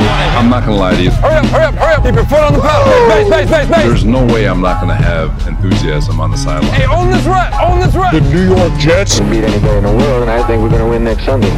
[0.00, 1.10] I'm not gonna lie to you.
[1.10, 2.04] Hurry up, hurry up, hurry up.
[2.04, 3.08] Keep your foot on the pedal.
[3.08, 3.84] Base, base, base, base.
[3.84, 6.72] There's no way I'm not gonna have enthusiasm on the sideline.
[6.72, 8.12] Hey, own this rep, own this rep.
[8.12, 9.18] The New York Jets.
[9.18, 11.50] can beat anybody in the world, and I think we're going to win next Sunday.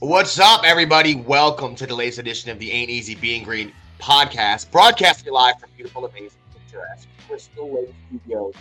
[0.00, 1.14] What's up, everybody?
[1.14, 5.68] Welcome to the latest edition of the Ain't Easy Being Green podcast, broadcasting live from
[5.76, 8.54] beautiful, amazing, picturesque Crystal Lake Studios.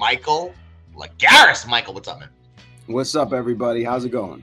[0.00, 0.54] Michael
[0.96, 1.66] Lagaris.
[1.66, 2.28] Michael, what's up, man?
[2.86, 3.84] What's up, everybody?
[3.84, 4.42] How's it going?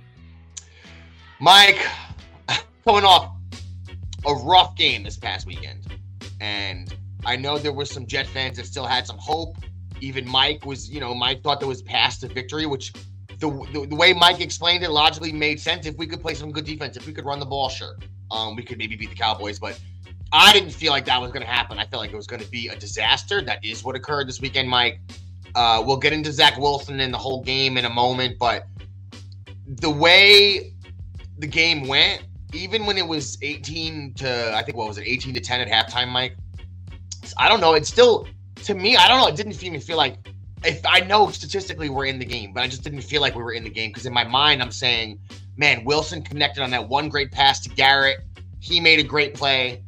[1.39, 1.85] Mike,
[2.85, 3.35] coming off
[4.25, 5.87] a rough game this past weekend,
[6.39, 9.55] and I know there were some Jet fans that still had some hope.
[10.01, 12.93] Even Mike was, you know, Mike thought there was path to victory, which
[13.39, 15.85] the, the, the way Mike explained it logically made sense.
[15.85, 17.97] If we could play some good defense, if we could run the ball, sure,
[18.31, 19.59] um, we could maybe beat the Cowboys.
[19.59, 19.79] But
[20.31, 21.79] I didn't feel like that was going to happen.
[21.79, 23.41] I felt like it was going to be a disaster.
[23.41, 24.99] That is what occurred this weekend, Mike.
[25.55, 28.67] Uh, we'll get into Zach Wilson and the whole game in a moment, but
[29.65, 30.73] the way
[31.39, 32.23] the game went,
[32.53, 35.67] even when it was 18 to, I think, what was it, 18 to 10 at
[35.67, 36.35] halftime, Mike?
[37.37, 37.73] I don't know.
[37.73, 38.27] It's still,
[38.63, 39.27] to me, I don't know.
[39.27, 40.17] It didn't even feel like,
[40.63, 43.43] if I know statistically we're in the game, but I just didn't feel like we
[43.43, 45.19] were in the game because in my mind, I'm saying,
[45.57, 48.19] man, Wilson connected on that one great pass to Garrett.
[48.59, 49.83] He made a great play.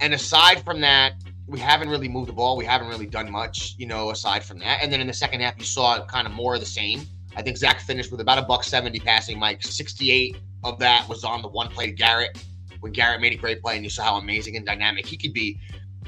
[0.00, 1.14] And aside from that,
[1.46, 2.56] we haven't really moved the ball.
[2.56, 4.82] We haven't really done much, you know, aside from that.
[4.82, 7.02] And then in the second half, you saw kind of more of the same.
[7.36, 9.62] I think Zach finished with about a buck 70 passing, Mike.
[9.62, 12.44] 68 of that was on the one play to Garrett
[12.80, 15.32] when Garrett made a great play, and you saw how amazing and dynamic he could
[15.32, 15.58] be.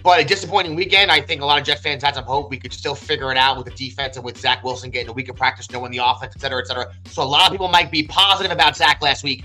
[0.02, 1.10] But a disappointing weekend.
[1.10, 3.36] I think a lot of Jet fans had some hope we could still figure it
[3.36, 5.98] out with the defense and with Zach Wilson getting a week of practice, knowing the
[5.98, 6.92] offense, et cetera, et cetera.
[7.06, 9.44] So a lot of people might be positive about Zach last week.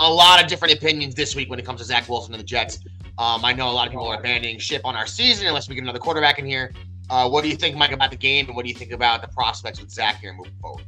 [0.00, 2.46] A lot of different opinions this week when it comes to Zach Wilson and the
[2.46, 2.78] Jets.
[3.18, 5.74] Um, I know a lot of people are abandoning ship on our season unless we
[5.74, 6.72] get another quarterback in here.
[7.10, 9.22] Uh, what do you think, Mike, about the game, and what do you think about
[9.22, 10.84] the prospects with Zach here moving forward?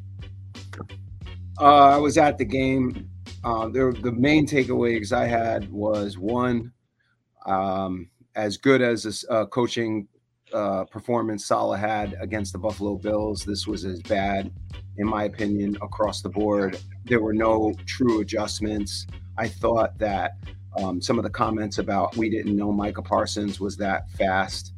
[1.58, 3.10] Uh, I was at the game.
[3.42, 6.72] Uh, there, the main takeaways I had was one,
[7.46, 10.08] um, as good as this uh, coaching
[10.52, 14.52] uh, performance Saleh had against the Buffalo Bills, this was as bad,
[14.96, 16.78] in my opinion, across the board.
[17.04, 19.06] There were no true adjustments.
[19.38, 20.32] I thought that
[20.76, 24.72] um, some of the comments about we didn't know Micah Parsons was that fast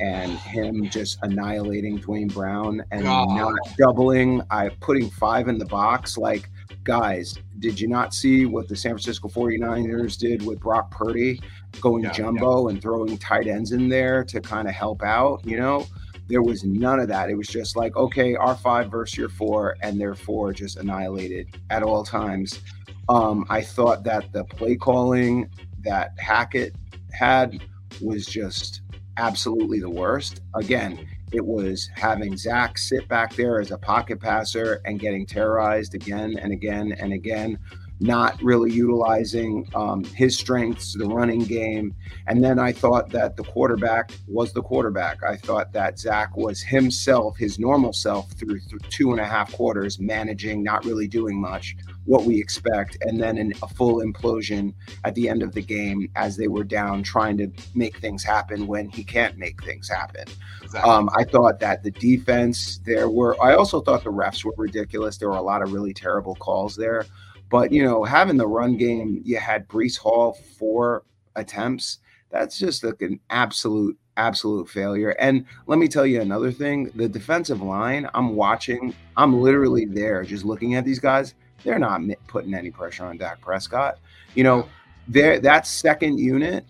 [0.00, 3.28] and him just annihilating Duane Brown and God.
[3.36, 6.16] not doubling, I putting five in the box.
[6.16, 6.48] Like,
[6.84, 11.40] guys, did you not see what the San Francisco 49ers did with Brock Purdy
[11.80, 15.40] going Yeah, jumbo and throwing tight ends in there to kind of help out?
[15.44, 15.86] You know,
[16.28, 17.30] there was none of that.
[17.30, 21.56] It was just like, okay, our five versus your four, and their four just annihilated
[21.70, 22.60] at all times.
[23.08, 26.74] Um, I thought that the play calling that Hackett
[27.12, 27.64] had
[28.02, 28.82] was just
[29.16, 30.42] absolutely the worst.
[30.54, 35.94] Again, it was having Zach sit back there as a pocket passer and getting terrorized
[35.94, 37.58] again and again and again,
[38.00, 41.94] not really utilizing um, his strengths, the running game.
[42.26, 45.22] And then I thought that the quarterback was the quarterback.
[45.24, 49.52] I thought that Zach was himself, his normal self, through, through two and a half
[49.52, 54.72] quarters, managing, not really doing much, what we expect, and then in a full implosion
[55.04, 58.66] at the end of the game as they were down, trying to make things happen
[58.66, 60.24] when he can't make things happen.
[60.62, 60.90] Exactly.
[60.90, 65.18] Um, I thought that the defense, there were, I also thought the refs were ridiculous.
[65.18, 67.04] There were a lot of really terrible calls there.
[67.50, 71.04] But, you know, having the run game, you had Breece Hall four
[71.36, 71.98] attempts.
[72.30, 75.10] That's just like an absolute, absolute failure.
[75.18, 80.22] And let me tell you another thing the defensive line, I'm watching, I'm literally there
[80.24, 81.34] just looking at these guys.
[81.64, 83.98] They're not putting any pressure on Dak Prescott.
[84.34, 84.68] You know,
[85.08, 86.64] there that second unit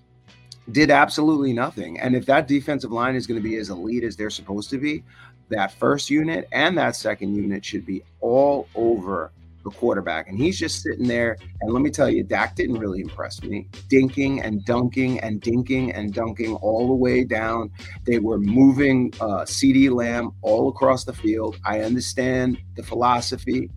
[0.71, 1.99] did absolutely nothing.
[1.99, 4.79] And if that defensive line is going to be as elite as they're supposed to
[4.79, 5.03] be,
[5.49, 9.33] that first unit and that second unit should be all over
[9.65, 10.29] the quarterback.
[10.29, 11.37] And he's just sitting there.
[11.61, 13.69] And let me tell you, Dak didn't really impress me.
[13.89, 17.71] Dinking and dunking and dinking and dunking all the way down.
[18.07, 21.59] They were moving uh, CeeDee Lamb all across the field.
[21.65, 23.71] I understand the philosophy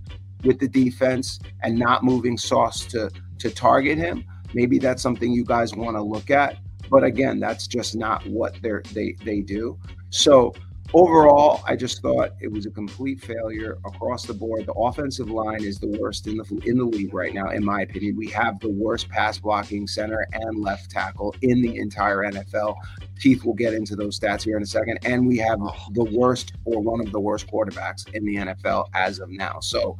[0.43, 4.23] with the defense and not moving Sauce to to target him.
[4.53, 6.57] Maybe that's something you guys want to look at.
[6.89, 9.79] But again, that's just not what they they do.
[10.09, 10.53] So
[10.93, 14.65] overall, I just thought it was a complete failure across the board.
[14.65, 17.81] The offensive line is the worst in the in the league right now, in my
[17.81, 18.15] opinion.
[18.15, 22.75] We have the worst pass blocking center and left tackle in the entire NFL.
[23.19, 25.59] Keith will get into those stats here in a second, and we have
[25.91, 29.59] the worst or one of the worst quarterbacks in the NFL as of now.
[29.59, 29.97] So,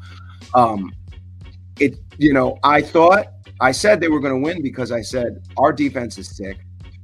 [0.53, 0.91] um,
[1.79, 3.27] it you know, I thought
[3.59, 6.57] I said they were going to win because I said our defense is sick.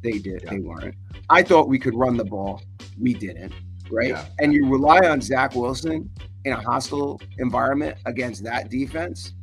[0.03, 0.47] They did.
[0.49, 0.95] They weren't.
[1.29, 2.61] I thought we could run the ball.
[2.99, 3.53] We didn't
[3.91, 4.09] right?
[4.09, 4.25] Yeah.
[4.39, 6.09] And you rely on Zach Wilson
[6.45, 9.33] in a hostile environment against that defense,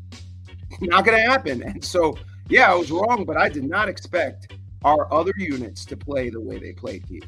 [0.80, 1.62] not going to happen.
[1.62, 2.16] And so,
[2.48, 4.54] yeah, I was wrong, but I did not expect
[4.84, 7.26] our other units to play the way they played, Keith.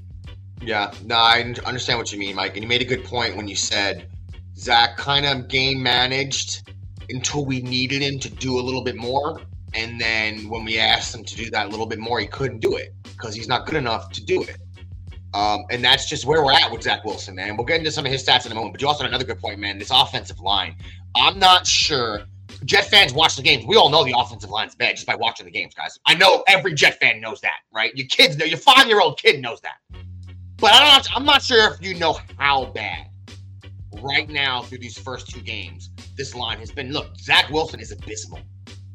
[0.63, 2.55] Yeah, no, I understand what you mean, Mike.
[2.55, 4.09] And you made a good point when you said
[4.57, 6.71] Zach kind of game managed
[7.11, 9.41] until we needed him to do a little bit more.
[9.75, 12.61] And then when we asked him to do that a little bit more, he couldn't
[12.61, 14.57] do it because he's not good enough to do it.
[15.37, 17.59] Um, and that's just where we're at with Zach Wilson, man.
[17.59, 18.73] We'll get into some of his stats in a moment.
[18.73, 19.79] But you also had another good point, man.
[19.79, 20.77] This offensive line.
[21.15, 22.23] I'm not sure.
[22.65, 23.67] Jet fans watch the games.
[23.67, 25.99] We all know the offensive line's bad just by watching the games, guys.
[26.07, 27.95] I know every Jet fan knows that, right?
[27.95, 28.47] Your kids know.
[28.47, 29.77] Your five year old kid knows that.
[30.57, 33.09] But I'm not, I'm not sure if you know how bad
[34.01, 36.93] right now through these first two games this line has been.
[36.93, 38.41] Look, Zach Wilson is abysmal.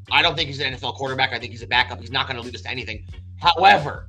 [0.10, 1.34] I don't think he's an NFL quarterback.
[1.34, 2.00] I think he's a backup.
[2.00, 3.06] He's not going to lead us to anything.
[3.40, 4.08] However,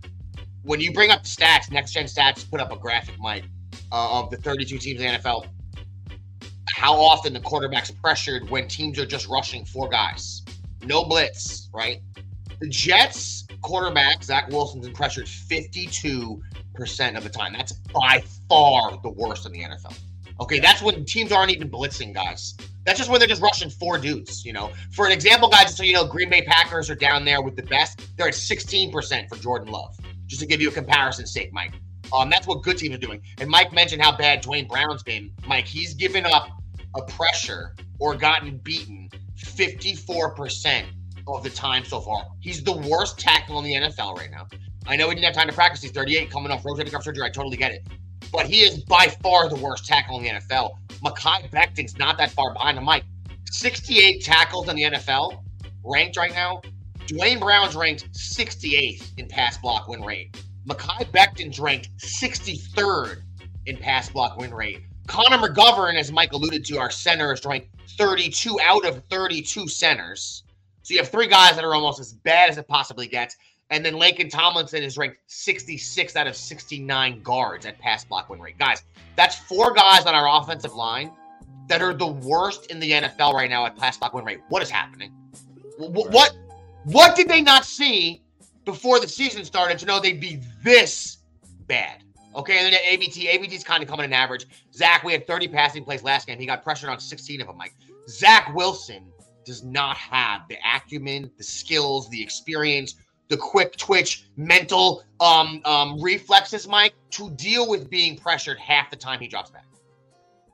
[0.65, 3.45] when you bring up the stats, next gen stats put up a graphic, Mike,
[3.91, 5.47] uh, of the 32 teams in the NFL,
[6.75, 10.43] how often the quarterback's pressured when teams are just rushing four guys.
[10.85, 12.01] No blitz, right?
[12.61, 16.41] The Jets quarterback, Zach Wilson's been pressured 52%
[17.17, 17.53] of the time.
[17.53, 19.97] That's by far the worst in the NFL.
[20.41, 22.57] Okay, that's when teams aren't even blitzing guys.
[22.85, 24.73] That's just when they're just rushing four dudes, you know.
[24.91, 27.63] For an example, guys, so you know, Green Bay Packers are down there with the
[27.63, 28.01] best.
[28.17, 29.97] They're at 16% for Jordan Love
[30.33, 31.75] just to give you a comparison sake, Mike.
[32.11, 33.23] Um, that's what good teams are doing.
[33.39, 35.31] And Mike mentioned how bad Duane Brown's been.
[35.47, 36.49] Mike, he's given up
[36.97, 40.85] a pressure or gotten beaten 54%
[41.27, 42.25] of the time so far.
[42.41, 44.47] He's the worst tackle in the NFL right now.
[44.87, 45.83] I know he didn't have time to practice.
[45.83, 47.25] He's 38, coming off rotator cuff surgery.
[47.25, 47.87] I totally get it.
[48.33, 50.71] But he is by far the worst tackle in the NFL.
[51.05, 52.85] Mekhi Becton's not that far behind him.
[52.85, 53.05] Mike,
[53.51, 55.43] 68 tackles in the NFL,
[55.85, 56.63] ranked right now.
[57.07, 60.37] Duane Brown's ranked 68th in pass block win rate.
[60.67, 63.23] Mekhi Becton's ranked 63rd
[63.67, 64.83] in pass block win rate.
[65.07, 67.69] Connor McGovern, as Mike alluded to, our center is ranked
[67.99, 70.45] 32 out of 32 centers.
[70.83, 73.37] So you have three guys that are almost as bad as it possibly gets.
[73.71, 78.41] And then Laken Tomlinson is ranked 66 out of 69 guards at pass block win
[78.41, 78.59] rate.
[78.59, 78.85] Guys,
[79.17, 81.11] that's four guys on our offensive line
[81.69, 84.41] that are the worst in the NFL right now at pass block win rate.
[84.49, 85.13] What is happening?
[85.79, 86.37] What what
[87.17, 88.23] did they not see
[88.65, 91.19] before the season started to know they'd be this
[91.67, 92.03] bad?
[92.35, 94.47] Okay, and then AVT, AVT's kind of coming in average.
[94.73, 96.39] Zach, we had 30 passing plays last game.
[96.39, 97.59] He got pressured on 16 of them.
[97.59, 97.75] Mike
[98.09, 99.13] Zach Wilson
[99.45, 102.95] does not have the acumen, the skills, the experience,
[103.29, 108.97] the quick twitch, mental um, um, reflexes, Mike, to deal with being pressured half the
[108.97, 109.67] time he drops back.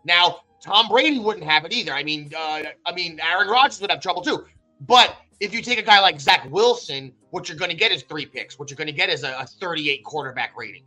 [0.05, 1.93] Now, Tom Brady wouldn't have it either.
[1.93, 4.47] I mean, uh, I mean, Aaron Rodgers would have trouble too.
[4.81, 8.03] But if you take a guy like Zach Wilson, what you're going to get is
[8.03, 8.59] three picks.
[8.59, 10.83] What you're going to get is a, a, 38 quarterback rating,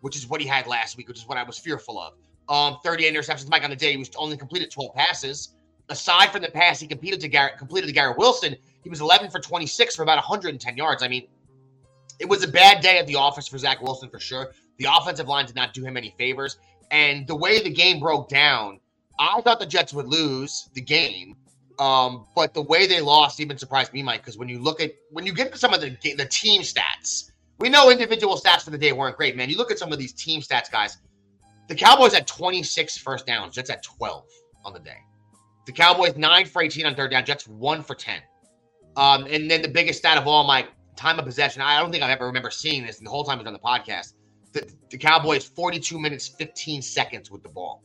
[0.00, 2.14] which is what he had last week, which is what I was fearful of.
[2.48, 3.50] Um, 38 interceptions.
[3.50, 5.54] Mike on the day he was only completed 12 passes.
[5.88, 9.30] Aside from the pass he completed to Garrett, completed to Garrett Wilson, he was 11
[9.30, 11.02] for 26 for about 110 yards.
[11.02, 11.26] I mean,
[12.18, 14.52] it was a bad day at the office for Zach Wilson for sure.
[14.78, 16.58] The offensive line did not do him any favors,
[16.90, 18.80] and the way the game broke down,
[19.18, 21.36] I thought the Jets would lose the game
[21.78, 24.92] um, but the way they lost even surprised me, Mike, because when you look at
[25.10, 28.70] when you get to some of the the team stats, we know individual stats for
[28.70, 29.50] the day weren't great, man.
[29.50, 30.98] You look at some of these team stats, guys.
[31.68, 34.24] The Cowboys had 26 first downs, Jets at 12
[34.64, 34.98] on the day.
[35.66, 38.20] The Cowboys nine for 18 on third down, Jets one for 10.
[38.96, 41.60] Um, and then the biggest stat of all, Mike, time of possession.
[41.60, 43.58] I don't think I've ever remember seeing this the whole time I was on the
[43.58, 44.14] podcast.
[44.52, 47.82] The, the Cowboys 42 minutes 15 seconds with the ball,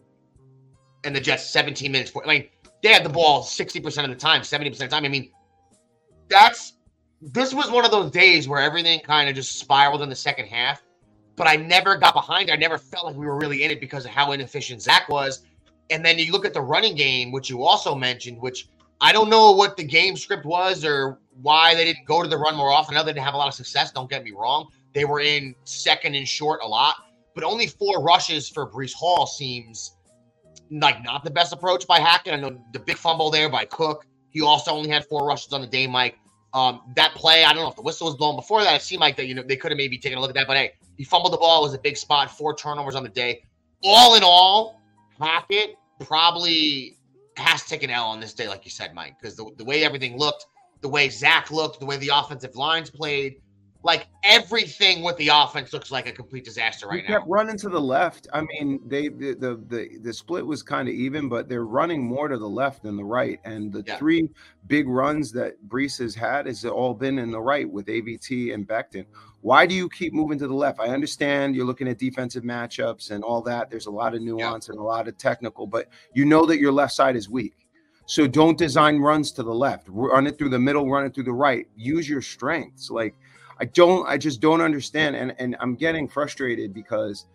[1.03, 2.11] and the Jets 17 minutes.
[2.23, 2.49] I mean
[2.81, 5.05] they had the ball 60% of the time, 70% of the time.
[5.05, 5.31] I mean,
[6.29, 6.73] that's
[7.21, 10.47] this was one of those days where everything kind of just spiraled in the second
[10.47, 10.81] half.
[11.35, 12.49] But I never got behind.
[12.49, 15.43] I never felt like we were really in it because of how inefficient Zach was.
[15.89, 18.67] And then you look at the running game, which you also mentioned, which
[18.99, 22.37] I don't know what the game script was or why they didn't go to the
[22.37, 22.95] run more often.
[22.95, 23.91] I know they didn't have a lot of success.
[23.91, 24.67] Don't get me wrong.
[24.93, 26.95] They were in second and short a lot,
[27.33, 29.95] but only four rushes for Breece Hall seems
[30.71, 32.33] like not the best approach by Hackett.
[32.33, 34.05] I know the big fumble there by Cook.
[34.29, 36.17] He also only had four rushes on the day, Mike.
[36.53, 38.75] Um, that play, I don't know if the whistle was blown before that.
[38.75, 40.47] It seemed like that you know they could have maybe taken a look at that,
[40.47, 41.59] but hey, he fumbled the ball.
[41.59, 42.29] It was a big spot.
[42.29, 43.43] Four turnovers on the day.
[43.83, 44.81] all in all,
[45.19, 46.97] Hackett probably
[47.37, 49.83] has taken take L on this day, like you said, Mike, because the, the way
[49.83, 50.47] everything looked,
[50.81, 53.41] the way Zach looked, the way the offensive lines played,
[53.83, 57.31] like everything with the offense looks like a complete disaster right They kept now.
[57.33, 58.27] running to the left.
[58.31, 62.03] I mean, they the the the, the split was kind of even, but they're running
[62.03, 63.39] more to the left than the right.
[63.43, 63.97] And the Yeah.
[63.97, 64.29] three
[64.67, 68.67] big runs that Breece has had has all been in the right with AVT and
[68.67, 69.05] Becton.
[69.41, 70.79] Why do you keep moving to the left?
[70.79, 73.71] I understand you're looking at defensive matchups and all that.
[73.71, 76.71] There's a lot of nuance and a lot of technical, but you know that your
[76.71, 77.55] left side is weak.
[78.05, 79.87] So don't design runs to the left.
[79.89, 81.65] Run it through the middle, run it through the right.
[81.75, 82.91] Use your strengths.
[82.91, 83.15] Like
[83.61, 85.15] I don't, I just don't understand.
[85.15, 87.27] And and I'm getting frustrated because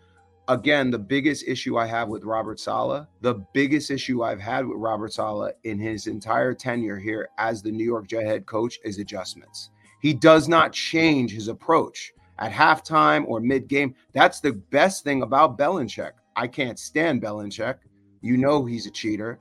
[0.49, 4.77] again, the biggest issue I have with Robert Saleh, the biggest issue I've had with
[4.77, 8.99] Robert Saleh in his entire tenure here as the New York Jet head coach is
[8.99, 9.69] adjustments.
[10.01, 13.95] He does not change his approach at halftime or mid game.
[14.11, 16.11] That's the best thing about Belichick.
[16.35, 17.77] I can't stand Belichick.
[18.21, 19.39] You know he's a cheater,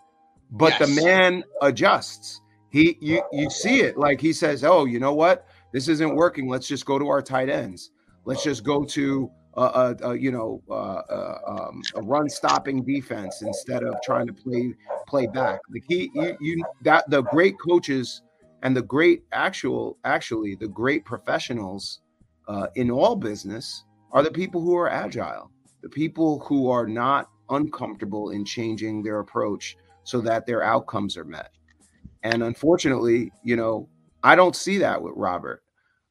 [0.52, 2.40] but the man adjusts.
[2.70, 5.46] He you you see it like he says, "Oh, you know what?
[5.76, 6.48] This isn't working.
[6.48, 7.90] Let's just go to our tight ends.
[8.24, 12.82] Let's just go to a, a, a you know uh, uh, um, a run stopping
[12.82, 14.72] defense instead of trying to play
[15.06, 18.22] play back." Like he you, you that the great coaches
[18.62, 22.00] and the great actual actually the great professionals
[22.48, 25.50] uh, in all business are the people who are agile,
[25.82, 31.26] the people who are not uncomfortable in changing their approach so that their outcomes are
[31.26, 31.50] met.
[32.22, 33.90] And unfortunately, you know,
[34.22, 35.62] I don't see that with Robert.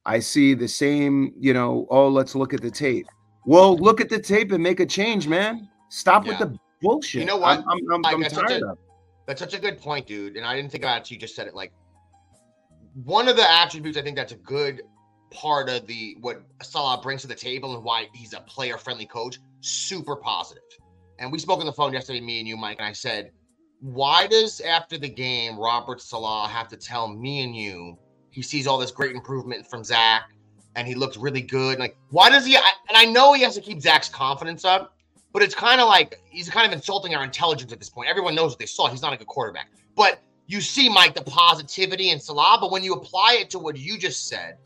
[0.06, 3.06] I see the same, you know, oh, let's look at the tape.
[3.44, 5.68] Well, look at the tape and make a change, man.
[5.88, 7.20] Stop with the bullshit.
[7.20, 7.58] You know what?
[7.58, 8.78] I'm, I'm, I'm, I'm that's such tired a- of.
[8.78, 8.84] it.
[9.26, 10.36] That's such a good point, dude.
[10.36, 10.98] And I didn't think about it.
[10.98, 11.54] until You just said it.
[11.54, 11.72] Like
[13.04, 14.82] one of the attributes I think that's a good
[15.32, 19.40] part of the what Saleh brings to the table and why he's a player-friendly coach.
[19.60, 20.62] Super positive.
[21.18, 23.32] And we spoke on the phone yesterday, me and you, Mike, and I said,
[23.80, 27.98] why does after the game Robert Saleh have to tell me and you
[28.30, 30.30] he sees all this great improvement from Zach
[30.74, 31.78] and he looks really good?
[31.78, 32.56] Like, why does he?
[32.56, 34.94] I- And I know he has to keep Zach's confidence up,
[35.32, 38.08] but it's kind of like he's kind of insulting our intelligence at this point.
[38.08, 38.88] Everyone knows what they saw.
[38.88, 39.70] He's not a good quarterback.
[39.96, 43.76] But you see, Mike, the positivity in Saleh, but when you apply it to what
[43.76, 44.58] you just said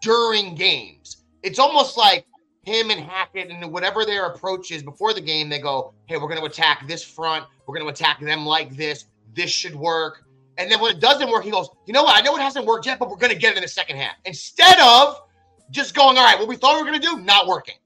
[0.00, 2.26] during games, it's almost like
[2.62, 6.28] him and Hackett and whatever their approach is before the game, they go, Hey, we're
[6.28, 7.46] going to attack this front.
[7.66, 9.06] We're going to attack them like this.
[9.34, 10.24] This should work.
[10.60, 12.16] And then when it doesn't work, he goes, You know what?
[12.16, 13.96] I know it hasn't worked yet, but we're going to get it in the second
[13.96, 14.16] half.
[14.26, 15.22] Instead of
[15.70, 17.76] just going, All right, what we thought we were going to do, not working.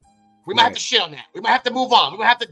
[0.45, 1.27] We might have to shit on that.
[1.35, 2.13] We might have to move on.
[2.13, 2.49] We might have to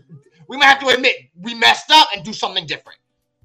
[0.48, 2.98] we might have to admit we messed up and do something different.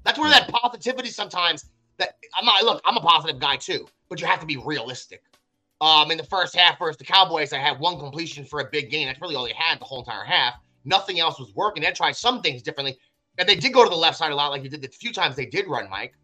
[0.04, 1.66] That's where that positivity sometimes
[1.98, 5.22] that I'm not look, I'm a positive guy too, but you have to be realistic.
[5.80, 8.90] Um, in the first half versus the Cowboys, I had one completion for a big
[8.90, 9.06] gain.
[9.06, 10.54] That's really all they had the whole entire half.
[10.84, 11.82] Nothing else was working.
[11.82, 12.98] They tried some things differently.
[13.38, 15.12] And they did go to the left side a lot, like you did the few
[15.12, 16.14] times they did run, Mike.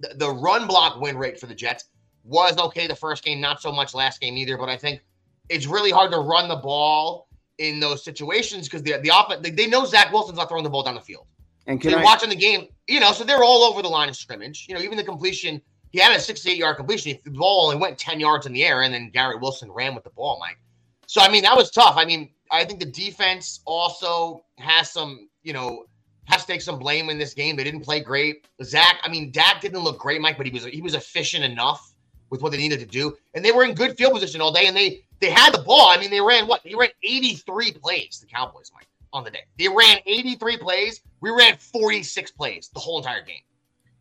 [0.00, 1.84] The, the run block win rate for the Jets
[2.24, 4.56] was okay the first game, not so much last game either.
[4.56, 5.02] But I think
[5.48, 9.50] it's really hard to run the ball in those situations because the the offense they,
[9.50, 11.26] they know Zach Wilson's not throwing the ball down the field.
[11.66, 12.04] And So can you're I?
[12.04, 14.66] watching the game, you know, so they're all over the line of scrimmage.
[14.68, 15.60] You know, even the completion,
[15.90, 17.16] he had a 68 yard completion.
[17.24, 20.04] The ball only went 10 yards in the air, and then Garrett Wilson ran with
[20.04, 20.58] the ball, Mike.
[21.06, 21.94] So, I mean, that was tough.
[21.96, 25.84] I mean, I think the defense also has some, you know,
[26.24, 27.56] has to take some blame in this game.
[27.56, 28.46] They didn't play great.
[28.62, 31.94] Zach, I mean, Dak didn't look great, Mike, but he was he was efficient enough
[32.30, 34.66] with what they needed to do, and they were in good field position all day,
[34.66, 35.88] and they they had the ball.
[35.88, 36.62] I mean, they ran what?
[36.64, 38.18] They ran 83 plays.
[38.20, 39.44] The Cowboys, Mike, on the day.
[39.58, 41.00] They ran 83 plays.
[41.20, 43.42] We ran 46 plays the whole entire game.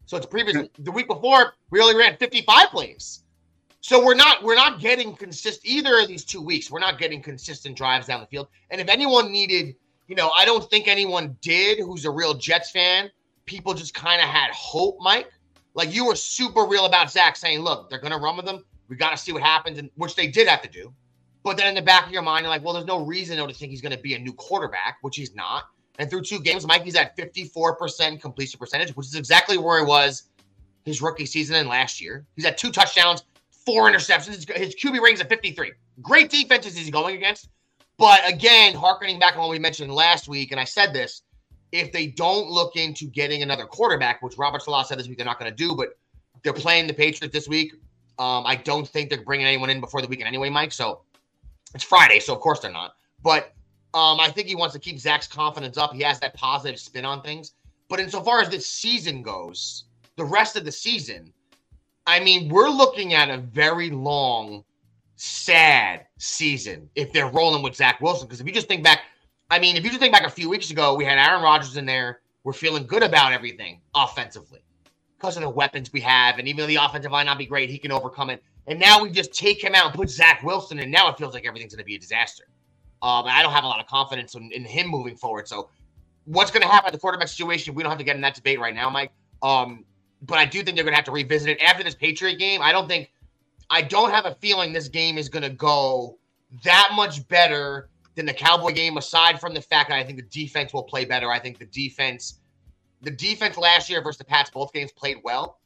[0.05, 3.23] So it's previous the week before we only ran 55 plays.
[3.81, 6.69] So we're not we're not getting consistent either of these two weeks.
[6.69, 8.47] We're not getting consistent drives down the field.
[8.69, 9.75] And if anyone needed,
[10.08, 13.10] you know, I don't think anyone did who's a real Jets fan.
[13.46, 15.31] People just kind of had hope, Mike.
[15.74, 18.63] Like you were super real about Zach saying, look, they're gonna run with them.
[18.91, 20.93] We got to see what happens, and which they did have to do.
[21.43, 23.53] But then in the back of your mind, you're like, well, there's no reason to
[23.53, 25.63] think he's going to be a new quarterback, which he's not.
[25.98, 30.24] And through two games, Mikey's at 54% completion percentage, which is exactly where he was
[30.84, 32.25] his rookie season and last year.
[32.36, 33.24] He's at two touchdowns,
[33.65, 34.50] four interceptions.
[34.58, 35.72] His QB rating's at 53.
[36.01, 37.50] Great defenses he's going against.
[37.98, 41.21] But again, harkening back on what we mentioned last week, and I said this,
[41.71, 45.25] if they don't look into getting another quarterback, which Robert Saleh said this week they're
[45.25, 45.98] not going to do, but
[46.43, 47.74] they're playing the Patriots this week.
[48.19, 50.71] Um, I don't think they're bringing anyone in before the weekend anyway, Mike.
[50.71, 51.01] So
[51.74, 52.95] it's Friday, so of course they're not.
[53.24, 53.53] But
[53.93, 55.93] um, I think he wants to keep Zach's confidence up.
[55.93, 57.53] He has that positive spin on things.
[57.89, 61.33] But insofar as this season goes, the rest of the season,
[62.07, 64.63] I mean, we're looking at a very long,
[65.21, 68.27] sad season if they're rolling with Zach Wilson.
[68.27, 69.01] Because if you just think back,
[69.51, 71.77] I mean, if you just think back a few weeks ago, we had Aaron Rodgers
[71.77, 72.21] in there.
[72.43, 74.61] We're feeling good about everything offensively
[75.17, 76.39] because of the weapons we have.
[76.39, 78.43] And even though the offensive line not be great, he can overcome it.
[78.65, 81.35] And now we just take him out and put Zach Wilson, and now it feels
[81.35, 82.45] like everything's going to be a disaster.
[83.03, 85.47] Um, I don't have a lot of confidence in, in him moving forward.
[85.47, 85.69] So,
[86.25, 87.75] what's going to happen at the quarterback situation?
[87.75, 89.11] We don't have to get in that debate right now, Mike.
[89.43, 89.85] Um,
[90.23, 92.61] but I do think they're going to have to revisit it after this Patriot game.
[92.61, 93.11] I don't think,
[93.71, 96.17] I don't have a feeling this game is going to go
[96.65, 98.97] that much better than the Cowboy game.
[98.97, 101.31] Aside from the fact that I think the defense will play better.
[101.31, 102.41] I think the defense,
[103.01, 105.59] the defense last year versus the Pats, both games played well.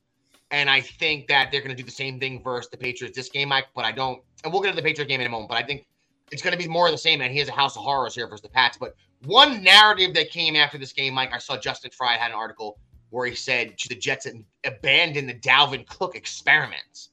[0.52, 3.30] And I think that they're going to do the same thing versus the Patriots this
[3.30, 3.66] game, Mike.
[3.76, 5.50] But I don't, and we'll get to the Patriot game in a moment.
[5.50, 5.88] But I think
[6.32, 7.22] it's going to be more of the same.
[7.22, 8.78] And he has a house of horrors here versus the Pats.
[8.78, 8.96] But
[9.26, 12.78] one narrative that came after this game, Mike, I saw Justin Fry had an article
[13.10, 14.28] where he said the Jets
[14.64, 17.10] abandoned the Dalvin Cook experiments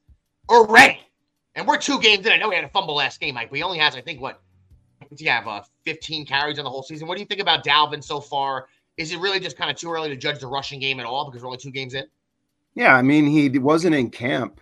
[0.53, 1.01] already.
[1.55, 2.33] And we're two games in.
[2.33, 4.21] I know he had a fumble last game, Mike, but he only has, I think,
[4.21, 4.41] what?
[5.15, 7.07] Do you have uh, 15 carries on the whole season?
[7.07, 8.69] What do you think about Dalvin so far?
[8.97, 11.27] Is it really just kind of too early to judge the rushing game at all
[11.31, 12.05] because we're only two games in?
[12.75, 14.61] Yeah, I mean, he wasn't in camp.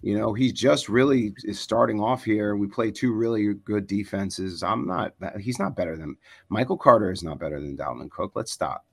[0.00, 2.56] You know, he's just really is starting off here.
[2.56, 4.64] We play two really good defenses.
[4.64, 5.14] I'm not.
[5.40, 6.16] He's not better than
[6.48, 7.12] Michael Carter.
[7.12, 8.32] Is not better than Dalvin Cook.
[8.34, 8.84] Let's stop.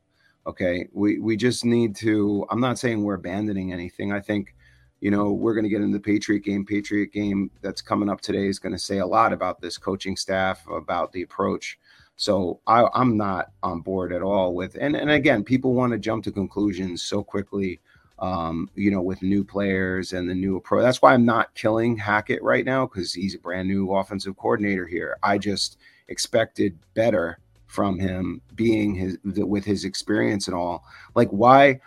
[0.46, 2.46] Okay, we we just need to.
[2.52, 4.12] I'm not saying we're abandoning anything.
[4.12, 4.54] I think,
[5.02, 6.66] you know, we're going to get into the Patriot game.
[6.66, 10.18] Patriot game that's coming up today is going to say a lot about this coaching
[10.18, 11.80] staff, about the approach.
[12.18, 14.76] So I, I'm not on board at all with.
[14.80, 17.80] And and again, people want to jump to conclusions so quickly
[18.22, 20.84] um, you know, with new players and the new approach.
[20.84, 24.86] That's why I'm not killing Hackett right now because he's a brand new offensive coordinator
[24.86, 25.18] here.
[25.24, 25.78] I just
[26.10, 30.84] expected better from him being his with his experience and all.
[31.16, 31.80] Like why?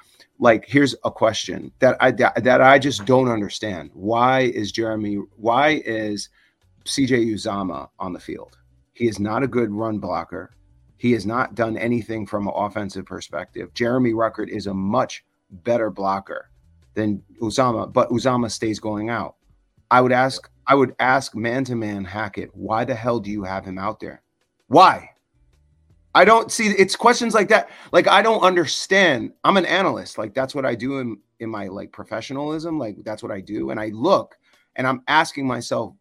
[0.42, 3.06] Like here's a question that I that I just mm-hmm.
[3.06, 3.90] don't understand.
[3.94, 5.18] Why is Jeremy?
[5.36, 6.30] Why is
[6.84, 8.58] CJ Uzomah on the field?
[8.92, 10.56] He is not a good run blocker.
[10.96, 13.72] He has not done anything from an offensive perspective.
[13.72, 16.50] Jeremy Ruckert is a much better blocker
[16.94, 19.36] than Uzomah, but Uzomah stays going out.
[19.92, 23.44] I would ask, I would ask man to man Hackett, why the hell do you
[23.44, 24.22] have him out there?
[24.66, 25.10] Why?
[26.14, 27.70] I don't see it's questions like that.
[27.92, 29.32] Like I don't understand.
[29.44, 30.18] I'm an analyst.
[30.18, 32.78] Like that's what I do in in my like professionalism.
[32.78, 33.70] Like that's what I do.
[33.70, 34.36] And I look
[34.76, 35.94] and I'm asking myself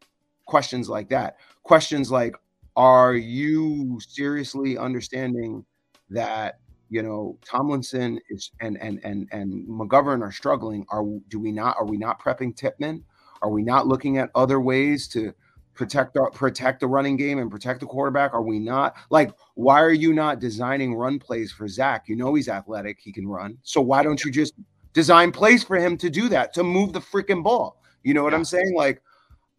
[0.46, 1.38] questions like that.
[1.64, 2.36] Questions like,
[2.76, 5.66] are you seriously understanding
[6.10, 10.86] that you know Tomlinson is and and and and McGovern are struggling.
[10.90, 13.04] Are do we not are we not prepping Tippmann?
[13.42, 15.34] Are we not looking at other ways to
[15.74, 18.34] protect our protect the running game and protect the quarterback?
[18.34, 22.06] Are we not like why are you not designing run plays for Zach?
[22.08, 23.58] You know he's athletic, he can run.
[23.64, 24.54] So why don't you just
[24.94, 27.82] design plays for him to do that, to move the freaking ball?
[28.04, 28.38] You know what yeah.
[28.38, 28.74] I'm saying?
[28.76, 29.02] Like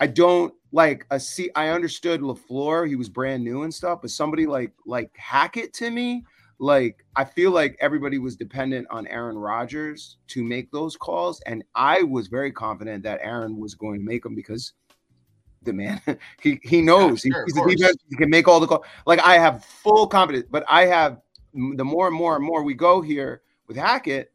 [0.01, 4.11] I don't like a see I understood LaFleur, he was brand new and stuff, but
[4.11, 6.25] somebody like like Hackett to me
[6.63, 11.65] like I feel like everybody was dependent on Aaron Rodgers to make those calls, and
[11.75, 14.73] I was very confident that Aaron was going to make them because
[15.65, 16.01] the man
[16.41, 18.85] he he knows yeah, sure, he, he's defense, he can make all the calls.
[19.07, 21.21] Like I have full confidence, but I have
[21.55, 24.33] the more and more and more we go here with Hackett,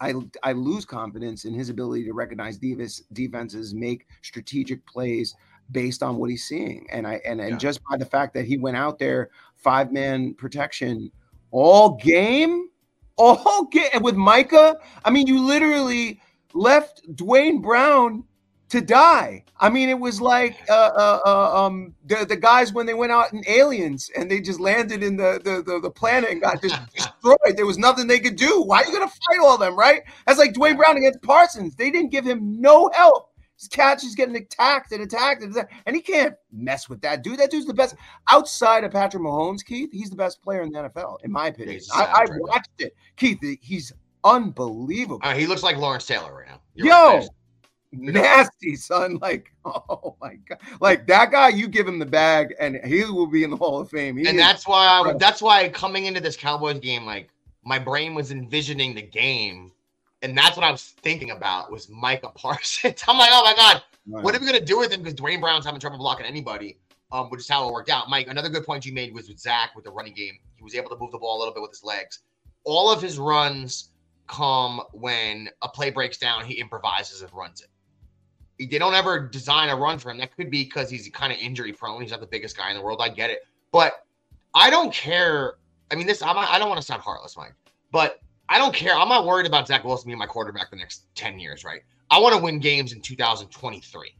[0.00, 5.34] I I lose confidence in his ability to recognize defense, defenses, make strategic plays
[5.70, 7.56] based on what he's seeing, and I and and yeah.
[7.56, 11.10] just by the fact that he went out there five man protection
[11.50, 12.68] all game,
[13.16, 14.76] all game with Micah.
[15.04, 16.20] I mean, you literally
[16.52, 18.24] left Duane Brown
[18.74, 19.44] to die.
[19.60, 23.12] I mean, it was like uh, uh, uh, um, the the guys when they went
[23.12, 26.60] out in Aliens and they just landed in the the, the, the planet and got
[26.60, 27.56] just destroyed.
[27.56, 28.62] There was nothing they could do.
[28.62, 30.02] Why are you gonna fight all them, right?
[30.26, 31.76] That's like Duane Brown against Parsons.
[31.76, 33.30] They didn't give him no help.
[33.56, 37.22] His catch is getting attacked and attacked and attacked, and he can't mess with that
[37.22, 37.38] dude.
[37.38, 37.94] That dude's the best
[38.28, 39.64] outside of Patrick Mahomes.
[39.64, 41.80] Keith, he's the best player in the NFL, in my opinion.
[41.94, 42.96] I, I watched it.
[43.16, 43.92] Keith, he's
[44.24, 45.20] unbelievable.
[45.22, 46.60] Uh, he looks like Lawrence Taylor right now.
[46.74, 47.28] You're Yo, right.
[47.98, 49.18] Nasty son.
[49.20, 51.48] Like, oh my god, like that guy.
[51.48, 54.16] You give him the bag, and he will be in the Hall of Fame.
[54.16, 54.86] He and that's why.
[54.86, 57.28] I, that's why coming into this Cowboys game, like
[57.64, 59.72] my brain was envisioning the game
[60.24, 63.04] and that's what I was thinking about was Micah Parsons.
[63.08, 64.24] I'm like, oh my God, right.
[64.24, 65.00] what are we going to do with him?
[65.00, 66.78] Because Duane Brown's having trouble blocking anybody,
[67.12, 68.08] um, which is how it worked out.
[68.08, 70.38] Mike, another good point you made was with Zach with the running game.
[70.56, 72.20] He was able to move the ball a little bit with his legs.
[72.64, 73.90] All of his runs
[74.26, 77.68] come when a play breaks down, he improvises and runs it.
[78.58, 80.18] They don't ever design a run for him.
[80.18, 82.00] That could be because he's kind of injury prone.
[82.02, 83.00] He's not the biggest guy in the world.
[83.02, 83.46] I get it.
[83.72, 84.04] But
[84.54, 85.54] I don't care.
[85.90, 87.54] I mean, this, I'm, I don't want to sound heartless, Mike,
[87.90, 88.94] but I don't care.
[88.94, 91.80] I'm not worried about Zach Wilson being my quarterback the next 10 years, right?
[92.10, 94.14] I want to win games in 2023.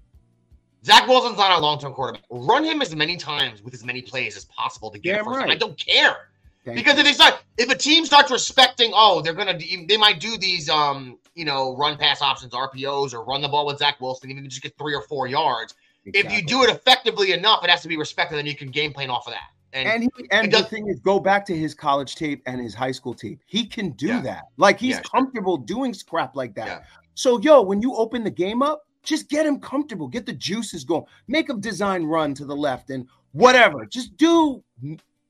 [0.85, 2.25] Zach Wilson's not our long-term quarterback.
[2.31, 5.39] Run him as many times with as many plays as possible to get Yeah, first.
[5.39, 5.51] right.
[5.51, 6.29] I don't care.
[6.65, 7.01] Thank Because you.
[7.01, 10.69] if they start, if a team starts respecting, oh, they're gonna, they might do these,
[10.69, 14.49] um, you know, run pass options, RPOs, or run the ball with Zach Wilson, even
[14.49, 15.75] just get three or four yards.
[16.07, 18.93] If you do it effectively enough, it has to be respected, and you can game
[18.93, 19.49] plan off of that.
[19.73, 22.61] And, and he, and it the thing is, go back to his college tape and
[22.61, 23.41] his high school tape.
[23.47, 24.21] He can do Yeah.
[24.21, 24.43] that.
[24.57, 25.11] Like he's Yeah, sure.
[25.11, 26.67] comfortable doing crap like that.
[26.67, 26.79] Yeah.
[27.15, 30.85] So, yo, when you open the game up, just get him comfortable, get the juices
[30.85, 33.85] going, make him design run to the left and whatever.
[33.85, 34.63] Just do,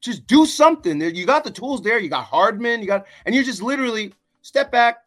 [0.01, 0.99] just do something.
[0.99, 1.99] There, you got the tools there.
[1.99, 2.81] You got Hardman.
[2.83, 4.13] You got, and you're just literally
[4.43, 5.04] step back,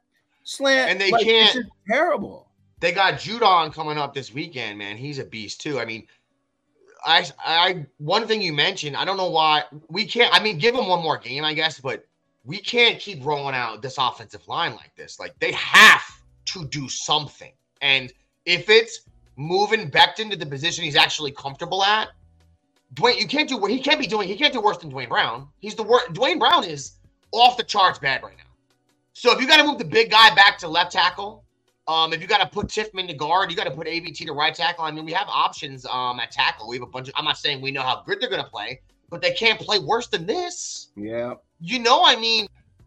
[0.48, 1.58] slant, And they like, can't-
[1.90, 2.48] terrible.
[2.80, 4.98] they got Judon coming up this weekend, man.
[4.98, 5.80] He's a beast too.
[5.80, 6.08] I mean,
[7.06, 10.34] I, I, one thing you mentioned, I don't know why we can't.
[10.34, 12.06] I mean, give him one more game, I guess, but
[12.44, 15.20] we can't keep rolling out this offensive line like this.
[15.20, 16.02] Like they have
[16.46, 18.12] to do something, and
[18.46, 19.02] if it's
[19.36, 22.10] moving Becton to the position he's actually comfortable at,
[22.94, 24.28] Duane, you can't do what he can't be doing.
[24.28, 25.50] He can't do worse than Duane Brown.
[25.60, 26.14] He's the worst.
[26.14, 26.94] Duane Brown is
[27.32, 28.44] off the charts bad right now.
[29.18, 31.44] So if you got to move the big guy back to left tackle,
[31.88, 34.32] um, if you got to put Tippmann to guard, you got to put AVT to
[34.32, 34.84] right tackle.
[34.84, 36.68] I mean, we have options um at tackle.
[36.68, 37.16] We have a bunch of.
[37.18, 40.06] I'm not saying we know how good they're gonna play, but they can't play worse
[40.06, 40.90] than this.
[40.96, 41.34] Yeah.
[41.60, 42.46] You know, I mean,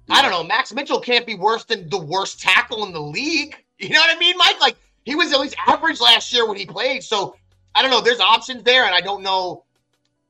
[0.08, 0.44] I don't know.
[0.44, 3.56] Max Mitchell can't be worse than the worst tackle in the league.
[3.80, 4.60] You know what I mean, Mike?
[4.60, 7.02] Like he was at least average last year when he played.
[7.02, 7.34] So
[7.74, 8.02] I don't know.
[8.02, 9.64] There's options there, and I don't know.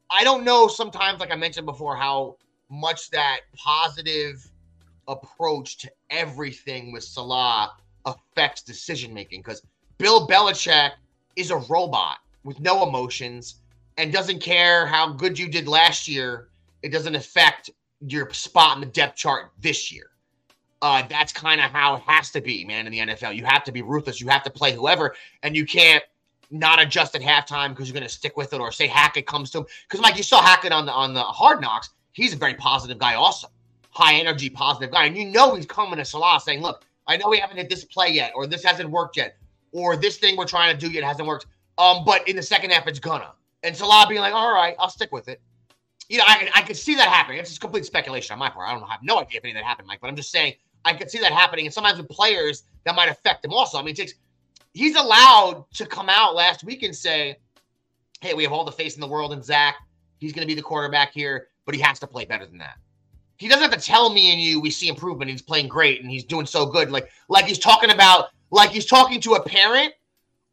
[0.08, 2.36] I don't know sometimes, like I mentioned before, how
[2.70, 4.49] much that positive
[5.08, 7.70] approach to everything with Saleh
[8.06, 9.40] affects decision making.
[9.40, 9.62] Because
[9.98, 10.92] Bill Belichick
[11.36, 13.56] is a robot with no emotions
[13.98, 16.48] and doesn't care how good you did last year.
[16.82, 17.70] It doesn't affect
[18.06, 20.06] your spot in the depth chart this year.
[20.82, 23.36] Uh, that's kind of how it has to be, man, in the NFL.
[23.36, 24.20] You have to be ruthless.
[24.20, 26.02] You have to play whoever, and you can't
[26.50, 29.50] not adjust at halftime because you're going to stick with it or say Hackett comes
[29.50, 29.66] to him.
[29.86, 31.90] Because, Mike, you saw Hackett on the on the Hard Knocks.
[32.12, 33.48] He's a very positive guy, also
[33.90, 37.28] high energy, positive guy, and you know he's coming to Saleh saying, "Look, I know
[37.28, 39.36] we haven't hit this play yet, or this hasn't worked yet,
[39.72, 41.46] or this thing we're trying to do yet hasn't worked.
[41.78, 44.88] Um, but in the second half, it's gonna." And Saleh being like, "All right, I'll
[44.88, 45.40] stick with it."
[46.08, 47.38] You know, I, I could see that happening.
[47.38, 48.68] It's just complete speculation on my part.
[48.68, 48.88] I don't.
[48.88, 50.00] Have no idea if any of that happened, Mike.
[50.00, 51.66] But I'm just saying I could see that happening.
[51.66, 53.78] And sometimes with players, that might affect him also.
[53.78, 54.14] I mean, takes
[54.72, 57.36] he's allowed to come out last week and say,
[58.20, 59.76] "Hey, we have all the faith in the world in Zach.
[60.18, 62.76] He's going to be the quarterback here, but he has to play better than that."
[63.40, 65.30] He doesn't have to tell me and you we see improvement.
[65.30, 66.90] He's playing great and he's doing so good.
[66.90, 69.94] Like like he's talking about like he's talking to a parent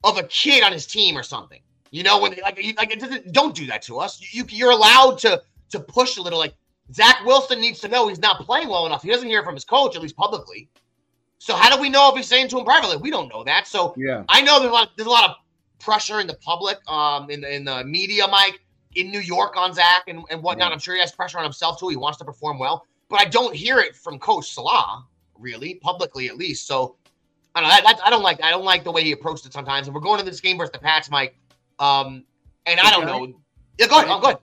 [0.06, 1.60] of a kid on his team or something.
[1.92, 4.22] You know when like like it doesn't don't do that to us.
[4.34, 6.40] You you're allowed to to push a little.
[6.40, 6.56] Like
[6.94, 9.04] Zach Wilson needs to know he's not playing well enough.
[9.04, 10.70] He doesn't hear from his coach at least publicly.
[11.40, 12.96] So how do we know if he's saying to him privately?
[12.96, 13.68] We don't know that.
[13.68, 14.24] So Yeah.
[14.30, 15.36] I know there's a lot there's a lot of
[15.80, 18.62] pressure in the public, um, in the in the media, Mike,
[18.98, 20.70] in New York on Zach and, and whatnot.
[20.70, 20.74] Yeah.
[20.74, 21.88] I'm sure he has pressure on himself too.
[21.88, 25.04] He wants to perform well, but I don't hear it from Coach Saleh,
[25.38, 26.68] really, publicly at least.
[26.68, 26.98] So
[27.56, 28.04] I don't know.
[28.04, 29.88] I don't like I don't like the way he approached it sometimes.
[29.88, 31.38] And we're going to this game versus the Pats, Mike.
[31.80, 32.26] Um,
[32.66, 33.40] and I don't know.
[33.78, 34.10] Yeah, go ahead.
[34.10, 34.38] I'm good.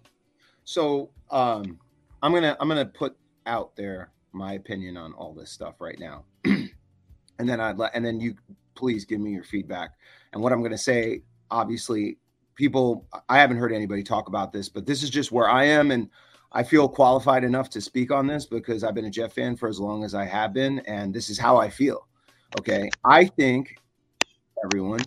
[0.65, 1.79] So um
[2.23, 6.25] I'm gonna I'm gonna put out there my opinion on all this stuff right now.
[6.45, 6.71] and
[7.39, 8.37] then I'd let and then you
[8.77, 9.93] please give me your feedback.
[10.33, 12.19] And what I'm gonna say, obviously,
[12.55, 15.91] people I haven't heard anybody talk about this, but this is just where I am
[15.91, 16.09] and
[16.53, 19.69] I feel qualified enough to speak on this because I've been a Jet fan for
[19.69, 22.07] as long as I have been, and this is how I feel.
[22.61, 22.89] Okay.
[23.05, 23.77] I think
[24.65, 25.01] everyone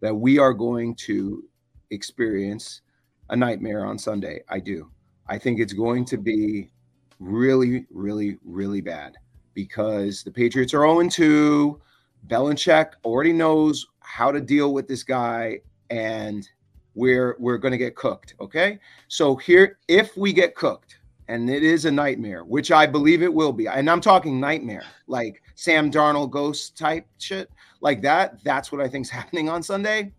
[0.00, 1.44] that we are going to
[1.90, 2.82] experience
[3.30, 4.42] a nightmare on Sunday.
[4.48, 4.90] I do.
[5.26, 6.70] I think it's going to be
[7.18, 9.16] really, really, really bad
[9.54, 11.80] because the Patriots are 0 2.
[12.26, 16.48] Belichick already knows how to deal with this guy, and
[16.94, 18.34] we're we're going to get cooked.
[18.40, 20.98] Okay, so here, if we get cooked,
[21.28, 24.84] and it is a nightmare, which I believe it will be, and I'm talking nightmare,
[25.06, 27.50] like Sam Darnold ghost type shit,
[27.80, 28.42] like that.
[28.42, 30.12] That's what I think's happening on Sunday.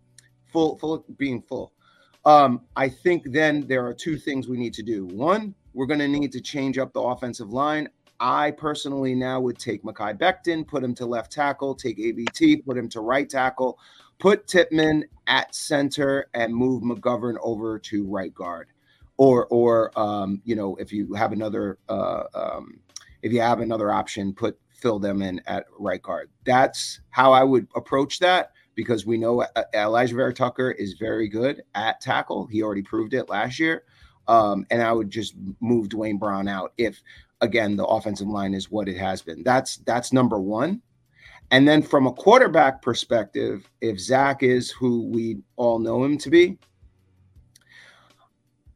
[0.46, 1.72] Full, full, being full.
[2.24, 5.06] Um, I think then there are two things we need to do.
[5.06, 7.88] One, we're going to need to change up the offensive line.
[8.20, 12.76] I personally now would take Mekhi Becton, put him to left tackle, take AVT, put
[12.76, 13.78] him to right tackle,
[14.22, 18.68] put Tippmann at center, and move McGovern over to right guard.
[19.16, 22.78] Or, or um, you know, if you have another, uh, um,
[23.22, 26.30] if you have another option, put fill them in at right guard.
[26.44, 31.26] That's how I would approach that because we know uh, Alijah Vera Tucker is very
[31.26, 32.46] good at tackle.
[32.46, 33.82] He already proved it last year.
[34.28, 37.02] Um, and I would just move Duane Brown out if
[37.40, 39.42] again the offensive line is what it has been.
[39.42, 40.80] That's that's number one.
[41.52, 46.30] And then from a quarterback perspective, if Zach is who we all know him to
[46.30, 46.58] be,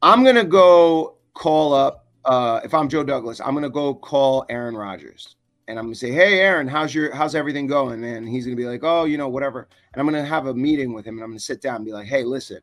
[0.03, 2.07] I'm gonna go call up.
[2.27, 5.37] Uh, if I'm Joe Douglas, I'm gonna go call Aaron Rodgers,
[5.69, 8.67] and I'm gonna say, "Hey, Aaron, how's your how's everything going?" And he's gonna be
[8.67, 11.31] like, "Oh, you know, whatever." And I'm gonna have a meeting with him, and I'm
[11.31, 12.61] gonna sit down and be like, "Hey, listen,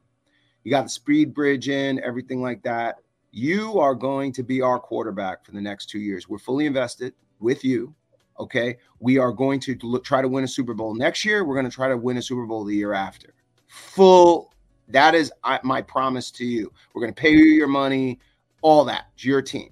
[0.64, 3.00] you got the speed bridge in, everything like that.
[3.32, 6.30] You are going to be our quarterback for the next two years.
[6.30, 7.96] We're fully invested with you.
[8.40, 8.78] Okay.
[9.00, 11.44] We are going to look, try to win a Super Bowl next year.
[11.46, 13.34] We're going to try to win a Super Bowl the year after.
[13.68, 14.54] Full.
[14.90, 15.32] That is
[15.64, 16.72] my promise to you.
[16.94, 18.20] We're going to pay you your money,
[18.62, 19.06] all that.
[19.16, 19.70] It's your team.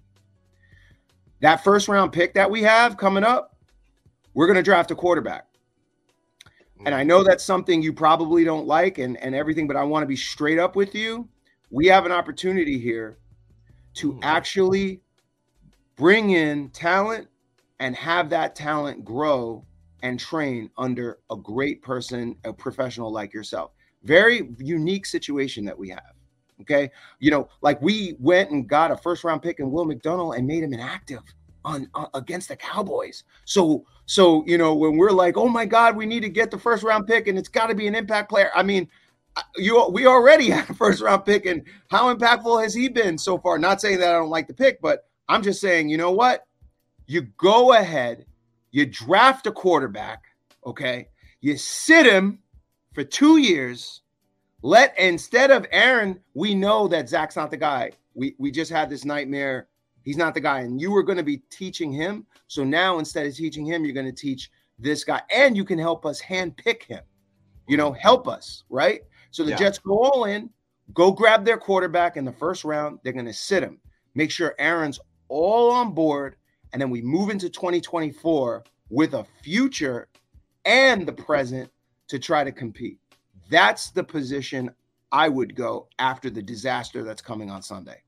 [1.41, 3.55] That first round pick that we have coming up,
[4.33, 5.47] we're going to draft a quarterback.
[6.85, 10.03] And I know that's something you probably don't like and, and everything, but I want
[10.03, 11.27] to be straight up with you.
[11.69, 13.17] We have an opportunity here
[13.95, 14.19] to hmm.
[14.23, 15.01] actually
[15.95, 17.27] bring in talent
[17.81, 19.65] and have that talent grow
[20.03, 23.71] and train under a great person, a professional like yourself.
[24.03, 26.13] Very unique situation that we have.
[26.61, 26.91] Okay.
[27.19, 30.45] You know, like we went and got a first round pick in Will McDonald and
[30.45, 31.21] made him inactive
[31.65, 33.23] on uh, against the Cowboys.
[33.45, 36.59] So so you know when we're like, oh my God, we need to get the
[36.59, 38.51] first round pick and it's got to be an impact player.
[38.53, 38.87] I mean,
[39.35, 43.17] uh, you we already had a first round pick and how impactful has he been
[43.17, 43.57] so far?
[43.57, 46.45] Not saying that I don't like the pick, but I'm just saying, you know what?
[47.11, 48.25] You go ahead,
[48.71, 50.23] you draft a quarterback,
[50.65, 51.07] okay?
[51.41, 52.39] You sit him
[52.93, 54.01] for two years.
[54.61, 57.91] Let instead of Aaron, we know that Zach's not the guy.
[58.13, 59.67] We we just had this nightmare
[60.03, 60.61] He's not the guy.
[60.61, 62.25] And you were going to be teaching him.
[62.47, 65.21] So now instead of teaching him, you're going to teach this guy.
[65.33, 67.03] And you can help us hand pick him.
[67.67, 69.01] You know, help us, right?
[69.29, 69.57] So the Yeah.
[69.57, 70.49] Jets go all in,
[70.93, 72.99] go grab their quarterback in the first round.
[73.03, 73.79] They're going to sit him,
[74.15, 76.35] make sure Aaron's all on board.
[76.73, 80.07] And then we move into 2024 with a future
[80.65, 81.69] and the present
[82.07, 82.99] to try to compete.
[83.49, 84.69] That's the position
[85.11, 88.01] I would go after the disaster that's coming on Sunday.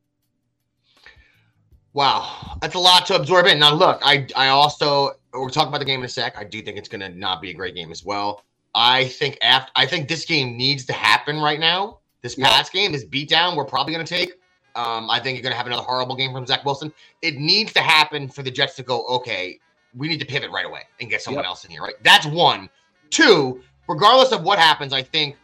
[1.93, 3.59] Wow, that's a lot to absorb in.
[3.59, 6.37] Now, look, I I also we're talking about the game in a sec.
[6.37, 8.43] I do think it's going to not be a great game as well.
[8.73, 11.99] I think after I think this game needs to happen right now.
[12.21, 12.47] This Yeah.
[12.47, 14.33] past game, this beatdown, we're probably going to take.
[14.75, 16.91] Um, I think you're going to have another horrible game from Zach Wilson.
[17.21, 19.03] It needs to happen for the Jets to go.
[19.05, 19.59] Okay,
[19.95, 21.49] we need to pivot right away and get someone Yep.
[21.49, 21.81] else in here.
[21.81, 22.69] Right, that's one.
[23.11, 25.37] Two, regardless of what happens, I think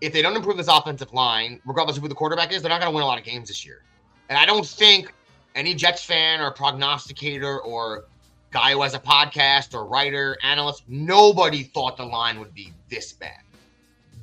[0.00, 2.80] if they don't improve this offensive line, regardless of who the quarterback is, they're not
[2.80, 3.82] going to win a lot of games this year.
[4.28, 5.12] And I don't think
[5.54, 8.06] any Jets fan or prognosticator or
[8.50, 13.12] guy who has a podcast or writer, analyst, nobody thought the line would be this
[13.12, 13.42] bad.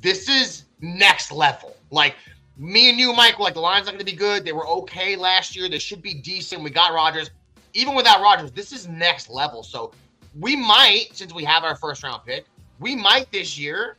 [0.02, 1.76] This is next level.
[1.90, 2.14] Like
[2.60, 4.44] me and you, Mike, like the line's not going to be good.
[4.44, 5.68] They were okay last year.
[5.68, 6.62] They should be decent.
[6.62, 7.30] We got Rodgers.
[7.72, 9.62] Even without Rodgers, this is next level.
[9.62, 9.92] So
[10.38, 12.44] we might, since we have our first round pick,
[12.78, 13.96] we might this year,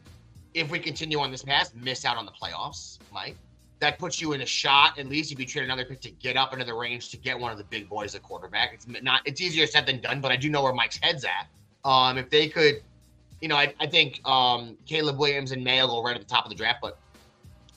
[0.54, 3.36] if we continue on this path, miss out on the playoffs, Mike
[3.82, 6.38] that puts you in a shot at least if you trade another pick to get
[6.38, 8.74] up into the range to get one of the big boys at quarterback.
[8.74, 11.48] It's not it's easier said than done, but I do know where Mike's head's at.
[11.84, 12.76] Um, if they could,
[13.42, 16.28] you know, I, I think um, Caleb Williams and Maye will go right at the
[16.28, 17.00] top of the draft, but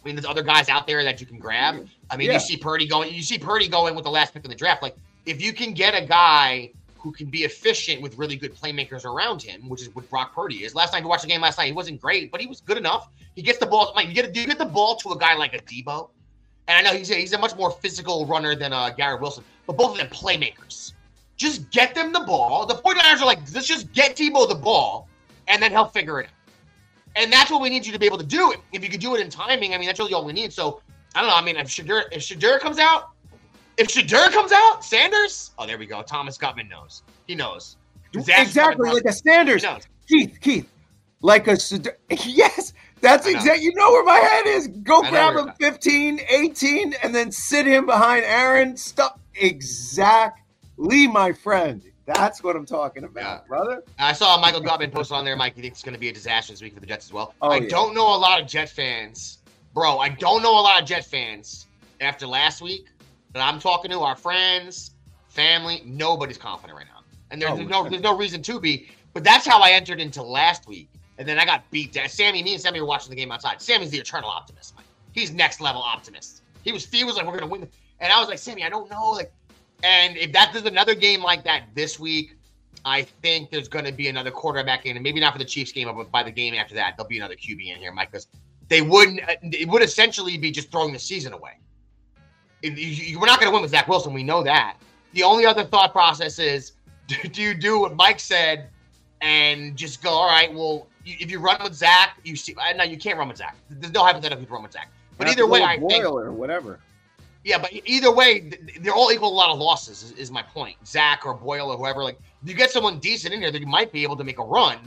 [0.05, 1.89] I mean, there's other guys out there that you can grab.
[2.11, 2.35] I mean, Yeah.
[2.35, 4.83] you see Purdy going, you see Purdy going with the last pick in the draft.
[4.83, 9.05] Like, if you can get a guy who can be efficient with really good playmakers
[9.05, 10.75] around him, which is what Brock Purdy is.
[10.75, 12.79] Last night, you watched the game last night, he wasn't great, but he was good
[12.79, 13.11] enough.
[13.35, 13.93] He gets the ball.
[13.95, 16.09] Like, you get you get the ball to a guy like a Deebo,
[16.67, 19.45] and I know he's a, he's a much more physical runner than uh, Garrett Wilson,
[19.67, 20.93] but both of them playmakers.
[21.37, 22.65] Just get them the ball.
[22.65, 25.09] The 49ers are like, let's just get Deebo the ball,
[25.49, 26.33] and then he'll figure it out.
[27.17, 28.55] And that's what we need you to be able to do.
[28.73, 30.53] If you could do it in timing, I mean, that's really all we need.
[30.53, 30.81] So
[31.15, 31.37] I don't know.
[31.37, 33.11] I mean, if Shedeur if Shedeur comes out,
[33.77, 35.53] if Shedeur comes out, Sanders.
[35.59, 36.03] Oh, there we go.
[36.03, 37.03] Thomas Gutman knows.
[37.27, 37.77] He knows.
[38.13, 39.65] Disaster exactly like a Sanders.
[40.09, 40.69] Keith, Keith,
[41.23, 41.57] like a
[42.11, 43.39] yes, that's I know.
[43.39, 43.61] exact.
[43.61, 44.69] You know where my head is.
[44.69, 48.77] Go grab him you're 15, 18, and then sit him behind Aaron.
[48.77, 51.83] Stuff exactly, my friend.
[52.07, 53.49] That's what I'm talking about, Yeah.
[53.49, 53.83] brother.
[53.99, 55.37] I saw Michael Gutman post on there.
[55.37, 57.13] Mike, he thinks it's going to be a disaster this week for the Jets as
[57.13, 57.35] well.
[57.41, 57.69] Oh, I yeah.
[57.69, 59.39] don't know a lot of Jet fans,
[59.73, 59.99] bro.
[59.99, 61.67] I don't know a lot of Jet fans
[62.01, 62.87] after last week
[63.33, 64.01] that I'm talking to.
[64.01, 64.91] Our friends,
[65.29, 68.89] family, nobody's confident right now, and there's, Oh, there's no there's no reason to be.
[69.15, 70.89] But that's how I entered into last week,
[71.19, 72.09] and then I got beat down.
[72.09, 73.63] Sammy, me and Sammy were watching the game outside.
[73.63, 74.75] Sammy's the eternal optimist.
[74.77, 74.85] Mike.
[75.13, 76.43] He's next level optimist.
[76.65, 77.67] He was he was like we're gonna win,
[78.01, 79.33] and I was like Sammy, I don't know, like.
[79.85, 82.37] And if that there's another game like that this week,
[82.87, 85.73] I think there's going to be another quarterback in, and maybe not for the Chiefs
[85.73, 88.27] game, but by the game after that, there'll be another QB in here, Mike, because
[88.69, 89.21] they wouldn't.
[89.43, 91.59] It would essentially be just throwing the season away.
[92.63, 94.15] You, we're not going to win with Zach Wilson.
[94.15, 94.79] We know that.
[95.13, 96.73] The only other thought process is,
[97.07, 98.71] do, do you do what Mike said
[99.21, 102.73] and just go, all right, well, you, if you run with Zach, you see, uh,
[102.73, 103.57] no, you can't run with Zach.
[103.69, 104.91] There's no hypothetical you run with Zach.
[105.19, 106.81] But either way, I think or whatever.
[107.45, 110.03] Yeah, but either way, they're all equal a lot of losses.
[110.03, 110.77] Is, is my point.
[110.87, 113.93] Zach or Boyle or whoever, like you get someone decent in here, then you might
[113.93, 114.79] be able to make a run.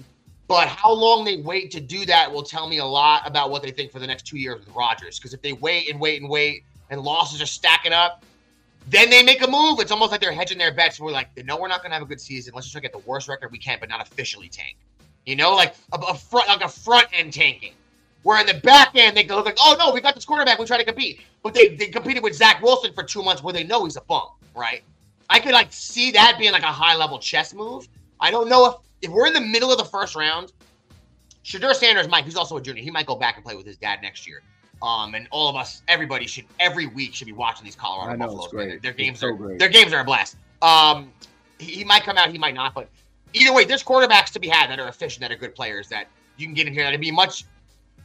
[0.48, 3.62] But how long they wait to do that will tell me a lot about what
[3.62, 5.20] they think for the next two years with Rodgers.
[5.20, 8.24] Because if they wait and wait and wait, and losses are stacking up,
[8.88, 9.80] then they make a move.
[9.80, 11.00] It's almost like they're hedging their bets.
[11.00, 12.54] We're like, they know we're not going to have a good season.
[12.56, 14.78] Let's just try to get the worst record we can, but not officially tank.
[15.26, 17.74] You know, like a, a front, like a front end tanking.
[18.28, 20.66] Where in the back end they go like, oh no, we got this quarterback, we
[20.66, 21.22] try to compete.
[21.44, 24.02] But they, they competed with Zach Wilson for two months where they know he's a
[24.02, 24.84] bum, right?
[25.30, 27.88] I could like see that being like a high level chess move.
[28.20, 30.52] I don't know if if we're in the middle of the first round,
[31.46, 33.78] Shedeur Sanders, Mike, who's also a junior, he might go back and play with his
[33.78, 34.42] dad next year.
[34.82, 38.16] Um, and all of us, everybody should every week should be watching these Colorado I
[38.18, 38.52] know, Buffaloes.
[38.52, 39.58] Their It's games so are great.
[39.58, 40.36] their games are a blast.
[40.62, 41.14] Um,
[41.60, 42.90] he, he might come out, he might not, but
[43.32, 46.08] either way, there's quarterbacks to be had that are efficient, that are good players that
[46.36, 46.84] you can get in here.
[46.84, 47.46] That'd be much.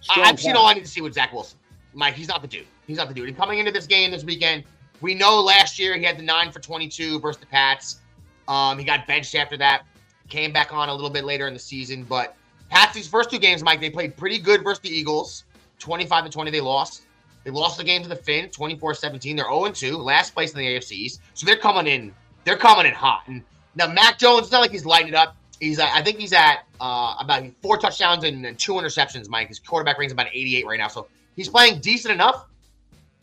[0.02, 1.58] Strong I've seen all I need to see with Zach Wilson.
[1.94, 2.66] Mike, he's not the dude.
[2.86, 3.28] He's not the dude.
[3.28, 4.64] And coming into this game this weekend,
[5.00, 8.00] we know last year he had the nine for 22 versus the Pats.
[8.48, 9.82] Um, he got benched after that,
[10.28, 12.04] came back on a little bit later in the season.
[12.04, 12.36] But
[12.68, 15.44] Pats, these first two games, Mike, they played pretty good versus the Eagles.
[15.78, 17.02] 25 to 20, they lost.
[17.44, 19.36] They lost the game to the Finn, 24-17.
[19.36, 21.20] They're 0-2, last place in the AFC East.
[21.34, 23.22] So they're coming in, they're coming in hot.
[23.26, 23.42] And
[23.74, 25.36] now Mac Jones, it's not like he's lighting it up.
[25.62, 29.28] He's, uh, I think he's at uh, about four touchdowns and, and two interceptions.
[29.28, 32.46] Mike, his quarterback rating's about 88 right now, so he's playing decent enough.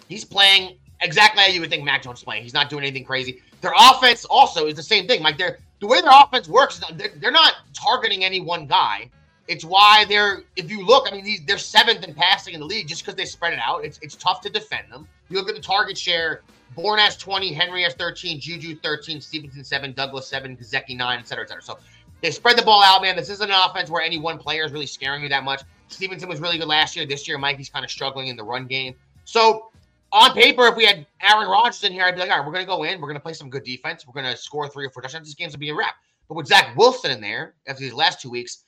[0.08, 2.44] He's playing exactly how you would think Mac Jones is playing.
[2.44, 3.42] He's not doing anything crazy.
[3.60, 5.22] Their offense also is the same thing.
[5.22, 9.10] Like they're the way their offense works, they're, they're not targeting any one guy.
[9.50, 12.88] It's why they're, if you look, I mean, they're seventh in passing in the league
[12.88, 13.84] just because they spread it out.
[13.84, 15.10] It's it's tough to defend them.
[15.30, 16.42] You look at the target share.
[16.76, 21.28] Bourne has 20, Henry has 13, Juju 13, Stevenson 7, Douglas 7, Gesicki 9, et
[21.28, 21.64] cetera, et cetera.
[21.64, 21.80] So
[22.22, 23.16] they spread the ball out, man.
[23.16, 25.62] This isn't an offense where any one player is really scaring you that much.
[25.88, 27.06] Stevenson was really good last year.
[27.06, 28.96] This year, Mikey's kind of struggling in the run game.
[29.26, 29.70] So
[30.12, 32.54] on paper, if we had Aaron Rodgers in here, I'd be like, all right, we're
[32.54, 33.00] going to go in.
[33.00, 34.06] We're going to play some good defense.
[34.06, 35.28] We're going to score three or four touchdowns.
[35.28, 35.96] This game's going to be a wrap.
[36.28, 38.66] But with Zach Wilson in there after these last two weeks,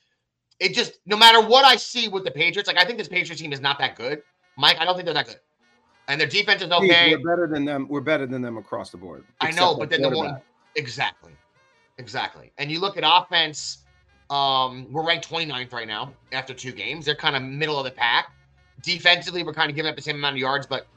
[0.60, 3.42] it just, no matter what I see with the Patriots, like I think this Patriots
[3.42, 4.22] team is not that good.
[4.58, 5.40] Mike, I don't think they're that good.
[6.08, 7.16] And their defense is Steve, okay.
[7.16, 7.88] We're better than them.
[7.88, 9.24] We're better than them across the board.
[9.40, 10.42] I know, but then the one
[10.76, 11.32] exactly,
[12.02, 12.52] exactly.
[12.58, 13.80] And you look at offense.
[14.30, 17.06] Um, we're ranked 29th right now after two games.
[17.06, 18.32] They're kind of middle of the pack.
[18.82, 20.88] Defensively, we're kind of giving up the same amount of yards, but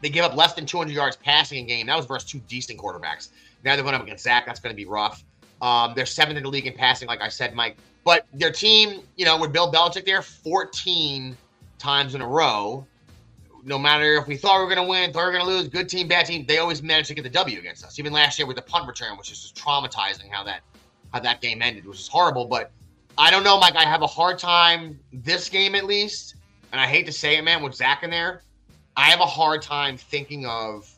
[0.00, 1.86] they give up less than 200 yards passing a game.
[1.86, 3.28] That was versus two decent quarterbacks.
[3.64, 4.44] Now they're going up against Zach.
[4.46, 5.24] That's going to be rough.
[5.62, 7.76] Um, they're seventh in the league in passing, like I said, Mike.
[8.04, 11.36] But their team, you know, with Bill Belichick there, 14
[11.78, 12.86] times in a row.
[13.66, 15.50] No matter if we thought we were going to win, thought we were going to
[15.50, 17.98] lose, good team, bad team, they always managed to get the W against us.
[17.98, 20.60] Even last year with the punt return, which is just traumatizing how that
[21.12, 22.44] how that game ended, which is horrible.
[22.44, 22.70] But
[23.16, 23.76] I don't know, Mike.
[23.76, 26.34] I have a hard time this game at least,
[26.72, 28.42] and I hate to say it, man, with Zach in there.
[28.96, 30.90] I have a hard time thinking of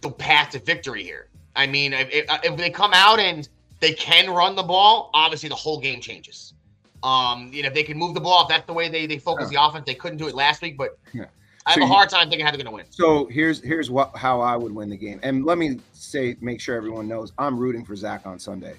[0.00, 1.28] the path to victory here.
[1.56, 3.48] I mean, if, if, if they come out and
[3.80, 6.54] they can run the ball, obviously the whole game changes.
[7.02, 9.18] Um, you know, if they can move the ball, if that's the way they, they
[9.18, 11.26] focus the offense, they couldn't do it last week, but Yeah.
[11.68, 12.86] I have So a hard time thinking how they're going to win.
[12.88, 15.20] So here's here's what how I would win the game.
[15.22, 18.74] And let me say, make sure everyone knows, I'm rooting for Zach on Sunday.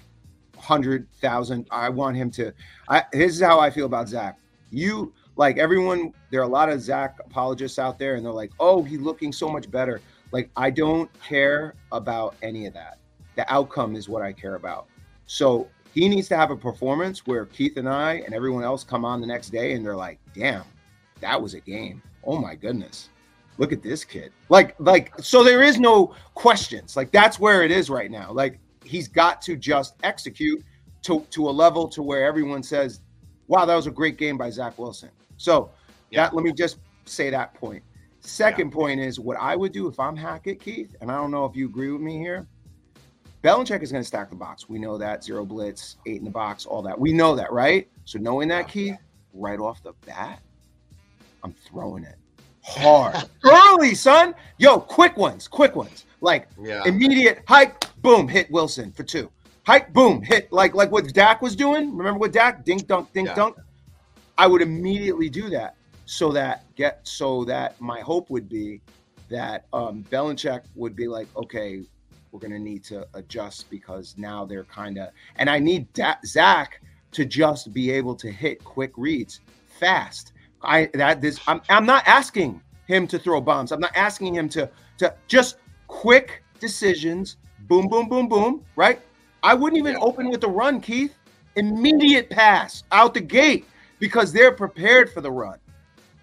[0.58, 1.66] Hundred thousand.
[1.70, 2.52] I want him to.
[2.88, 4.38] I this is how I feel about Zach.
[4.70, 6.12] You like everyone.
[6.30, 9.32] There are a lot of Zach apologists out there, and they're like, "Oh, he's looking
[9.32, 12.98] so much better." Like I don't care about any of that.
[13.36, 14.88] The outcome is what I care about.
[15.26, 19.04] So he needs to have a performance where Keith and I and everyone else come
[19.04, 20.64] on the next day and they're like, "Damn,
[21.20, 22.02] that was a game.
[22.24, 23.08] Oh my goodness."
[23.58, 27.70] look at this kid like like so there is no questions like that's where it
[27.70, 30.64] is right now like he's got to just execute
[31.02, 33.00] to to a level to where everyone says
[33.48, 35.70] wow that was a great game by zach wilson so
[36.10, 36.22] Yeah.
[36.24, 37.82] that let me just say that point
[38.20, 41.44] second point is what i would do if i'm hackett keith and i don't know
[41.44, 42.46] if you agree with me here
[43.42, 44.68] Belichick is going to stack the box.
[44.68, 47.00] We know that zero blitz, eight in the box, all that.
[47.00, 47.88] We know that, right?
[48.04, 48.98] So knowing that, Keith,
[49.32, 50.42] right off the bat,
[51.42, 52.16] I'm throwing it
[52.62, 54.34] hard, early, son.
[54.58, 56.82] Yo, quick ones, quick ones, like Yeah.
[56.86, 59.30] immediate hike, boom, hit Wilson for two.
[59.66, 61.96] Hike, boom, hit like like what Dak was doing.
[61.96, 63.34] Remember what Dak dink dunk dink Yeah.
[63.34, 63.56] dunk.
[64.38, 68.80] I would immediately do that so that get so that my hope would be
[69.28, 71.82] that um, Belichick would be like, okay,
[72.32, 76.80] we're gonna need to adjust because now they're kind of, and I need da- Zach
[77.12, 79.40] to just be able to hit quick reads
[79.78, 80.32] fast.
[80.62, 83.72] I that this I'm I'm not asking him to throw bombs.
[83.72, 85.56] I'm not asking him to to just
[85.86, 87.36] quick decisions.
[87.68, 88.64] Boom, boom, boom, boom.
[88.76, 89.00] Right?
[89.42, 90.00] I wouldn't even Yeah.
[90.00, 91.14] open with the run, Keith.
[91.56, 93.66] immediate pass out the gate
[93.98, 95.58] because they're prepared for the run.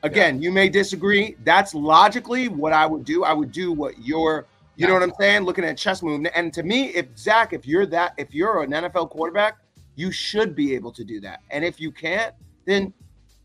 [0.03, 1.35] Again, you may disagree.
[1.43, 3.23] That's logically what I would do.
[3.25, 4.45] I would do what you're,
[4.77, 5.41] you know what I'm saying?
[5.43, 6.33] Looking at chess movement.
[6.35, 9.57] And to me, if Zach, if you're that, if you're an NFL quarterback,
[9.95, 11.41] you should be able to do that.
[11.51, 12.33] And if you can't,
[12.65, 12.93] then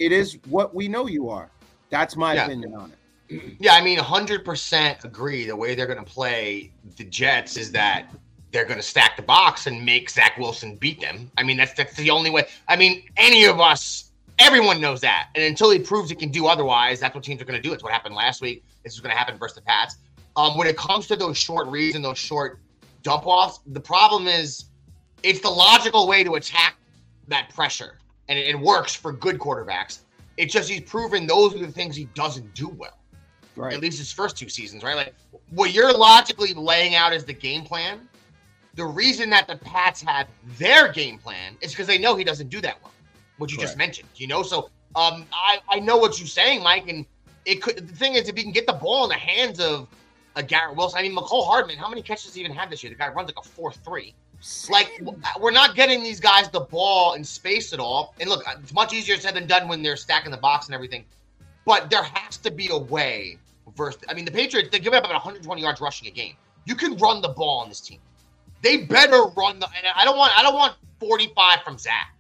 [0.05, 1.51] it is what we know you are.
[1.91, 2.47] That's my Yeah.
[2.47, 3.57] opinion on it.
[3.61, 5.47] Yeah, I mean, 100% agree.
[5.47, 8.07] The way they're going to play the Jets is that
[8.51, 11.31] they're going to stack the box and make Zach Wilson beat them.
[11.39, 12.47] I mean, that's that's the only way.
[12.69, 15.29] I mean, any of us, everyone knows that.
[15.35, 17.73] And until he proves he can do otherwise, that's what teams are going to do.
[17.73, 18.63] It's what happened last week.
[18.85, 19.97] This is going to happen versus the Pats.
[20.37, 22.59] Um, when it comes to those short reads and those short
[23.03, 24.67] dump offs, the problem is
[25.23, 26.77] it's the logical way to attack
[27.29, 27.99] that pressure,
[28.39, 30.01] and it, works for good quarterbacks.
[30.37, 32.99] It's just he's proven those are the things he doesn't do well
[33.55, 33.75] Right.
[33.75, 34.97] at least his first two seasons, right?
[34.97, 35.15] Like
[35.51, 38.09] what you're logically laying out as the game plan.
[38.75, 40.27] The reason that the Pats have
[40.57, 42.93] their game plan is because they know he doesn't do that well,
[43.37, 44.09] what you just mentioned.
[44.17, 47.05] You know, so um, I I know what you're saying, Mike, and
[47.45, 47.77] it could.
[47.87, 49.89] The thing is, if you can get the ball in the hands of
[50.37, 52.83] a Garrett Wilson, I mean, Mecole Hardman, how many catches does he even have this
[52.83, 52.91] year?
[52.91, 54.15] The guy runs like a four three.
[54.69, 58.15] Like uh, we're not getting these guys the ball in space at all.
[58.21, 60.75] And look, uh, it's much easier said than done when they're stacking the box and
[60.75, 61.05] everything.
[61.65, 63.39] But there has to be a way.
[63.77, 66.35] Versus, I mean, the Patriots they're giving up about 120 yards rushing a game.
[66.65, 68.01] You can run the ball on this team.
[68.63, 69.67] They better run the.
[69.67, 70.33] And I don't want.
[70.37, 72.15] I don't want 45 from Zach.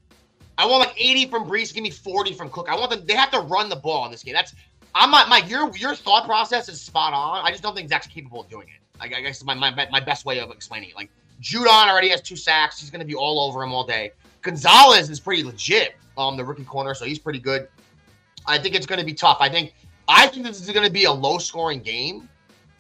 [0.59, 1.75] I want like 80 from Breece.
[1.75, 2.69] Give me 40 from Cook.
[2.69, 3.05] I want them.
[3.05, 4.35] They have to run the ball in this game.
[4.35, 4.55] That's.
[4.95, 5.29] I'm not.
[5.29, 7.45] Mike, your your thought process is spot on.
[7.45, 9.01] I just don't think Zach's capable of doing it.
[9.01, 10.97] Like, I guess my, my my best way of explaining it.
[10.97, 11.11] Like
[11.43, 12.81] Judon already has two sacks.
[12.81, 14.13] He's going to be all over him all day.
[14.43, 15.97] Gonzalez is pretty legit.
[16.17, 17.69] Um, the rookie corner, so he's pretty good.
[18.47, 19.39] I think it's going to be tough.
[19.41, 19.75] I think
[20.09, 22.29] I think this is going to be a low scoring game,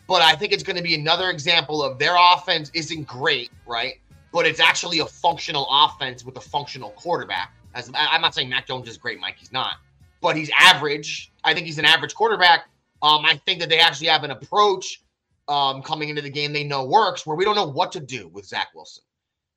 [0.06, 3.94] but I think it's going to be another example of their offense isn't great, right?
[4.32, 7.54] But it's actually a functional offense with a functional quarterback.
[7.74, 9.36] As I'm not saying Mac Jones is great, Mike.
[9.38, 9.76] He's not,
[10.20, 11.32] but he's average.
[11.42, 12.68] I think he's an average quarterback.
[13.02, 15.01] Um, I think that they actually have an approach
[15.49, 18.28] um, coming into the game they know works, where we don't know what to do
[18.28, 19.03] with Zach Wilson.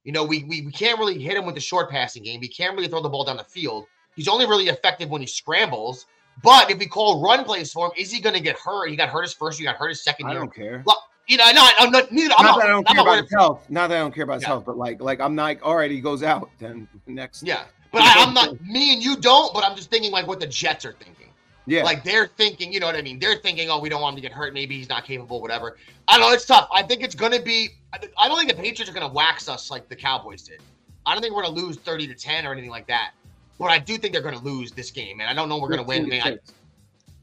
[0.04, 2.42] You know, we, we we can't really hit him with the short passing game.
[2.42, 3.86] He can't really throw the ball down the field.
[4.16, 6.06] He's only really effective when he scrambles.
[6.44, 8.90] But if we call run plays for him, is he going to get hurt?
[8.90, 10.40] He got hurt his first year, got hurt his second I year.
[10.42, 10.84] don't care.
[11.28, 12.12] You know, no, I'm not.
[12.12, 12.36] Neither.
[12.38, 12.60] I'm not not.
[12.60, 13.66] that I don't I'm care about his health.
[13.70, 14.48] Not that I don't care about his Yeah.
[14.50, 16.50] health, but like, like I'm like, all right, he goes out.
[16.60, 18.62] Then next, Yeah, but I, I'm not.
[18.66, 19.52] Me and you don't.
[19.54, 21.30] But I'm just thinking like what the Jets are thinking.
[21.68, 23.20] Yeah, Like they're thinking, you know what I mean?
[23.20, 24.54] They're thinking, oh, we don't want him to get hurt.
[24.54, 25.78] Maybe he's not capable, whatever.
[26.08, 26.34] I don't know.
[26.34, 26.70] It's tough.
[26.74, 27.70] I think it's going to be.
[27.94, 30.62] I don't think the Patriots are going to wax us like the Cowboys did.
[31.06, 33.12] I don't think we're going to lose 30 to 10 or anything like that.
[33.58, 35.70] But I do think they're going to lose this game, and I don't know we're
[35.70, 36.12] going to win.
[36.12, 36.38] I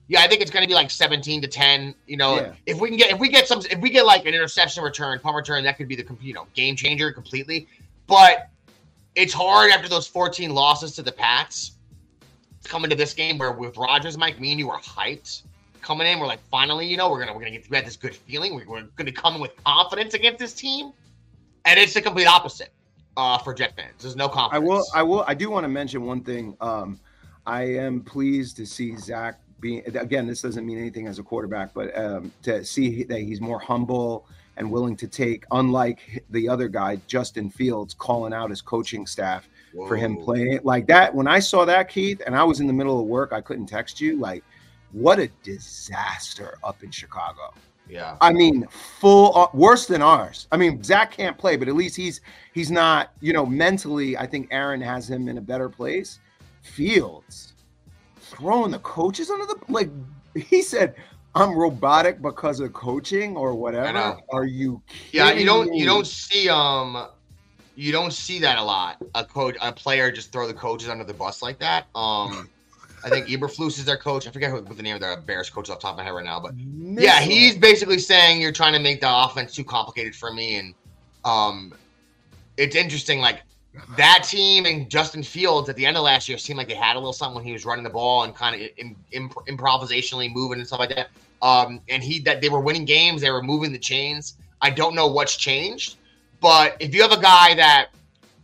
[0.08, 1.94] yeah, I think it's going to be like 17 to 10.
[2.06, 2.52] You know, Yeah.
[2.66, 5.18] if we can get if we get some if we get like an interception return,
[5.20, 7.66] punt return, that could be the you know game changer completely.
[8.06, 8.48] But
[9.14, 11.72] it's hard after those 14 losses to the Pats
[12.64, 15.42] coming to this game where with Rodgers, Mike, me and you were hyped
[15.82, 16.18] coming in.
[16.18, 18.54] We're like, finally, you know, we're gonna we're gonna get we had this good feeling.
[18.54, 20.92] We're, we're gonna come in with confidence against this team,
[21.64, 22.70] and it's the complete opposite
[23.16, 23.94] uh, for Jet fans.
[24.00, 24.64] There's no confidence.
[24.64, 24.84] I will.
[24.94, 25.24] I will.
[25.26, 26.56] I do want to mention one thing.
[26.60, 26.98] Um,
[27.46, 29.82] I am pleased to see Zach being.
[29.96, 33.58] Again, this doesn't mean anything as a quarterback, but um, to see that he's more
[33.58, 34.26] humble
[34.58, 39.48] and willing to take, unlike the other guy, Justin Fields, calling out his coaching staff
[39.72, 41.14] for him playing it like that.
[41.14, 43.66] When I saw that, Keith, and I was in the middle of work, I couldn't
[43.66, 44.18] text you.
[44.18, 44.44] Like,
[44.92, 47.54] what a disaster up in Chicago.
[47.88, 48.16] Yeah.
[48.20, 50.46] I mean, full uh, worse than ours.
[50.52, 52.20] I mean, Zach can't play, but at least he's
[52.52, 53.12] he's not.
[53.20, 56.18] You know, mentally, I think Aaron has him in a better place.
[56.62, 57.54] Fields
[58.18, 59.90] throwing the coaches under the like.
[60.34, 60.94] He said,
[61.34, 64.80] "I'm robotic because of coaching or whatever." Are you?
[65.10, 65.80] Yeah, you don't me?
[65.80, 67.08] you don't see um
[67.74, 69.02] you don't see that a lot.
[69.14, 71.86] A coach a player just throw the coaches under the bus like that.
[71.94, 72.48] Um
[73.04, 74.28] I think Eberflus is their coach.
[74.28, 76.04] I forget who, what the name of their Bears coach off the top of my
[76.04, 77.30] head right now, but yeah, Missile.
[77.30, 80.74] he's basically saying you're trying to make the offense too complicated for me, and
[81.24, 81.74] um,
[82.56, 83.18] it's interesting.
[83.18, 83.42] Like
[83.96, 86.94] that team and Justin Fields at the end of last year seemed like they had
[86.94, 90.32] a little something when he was running the ball and kind of im- imp- improvisationally
[90.32, 91.08] moving and stuff like that.
[91.40, 94.36] Um, and he that they were winning games, they were moving the chains.
[94.60, 95.96] I don't know what's changed,
[96.42, 97.86] but if you have a guy that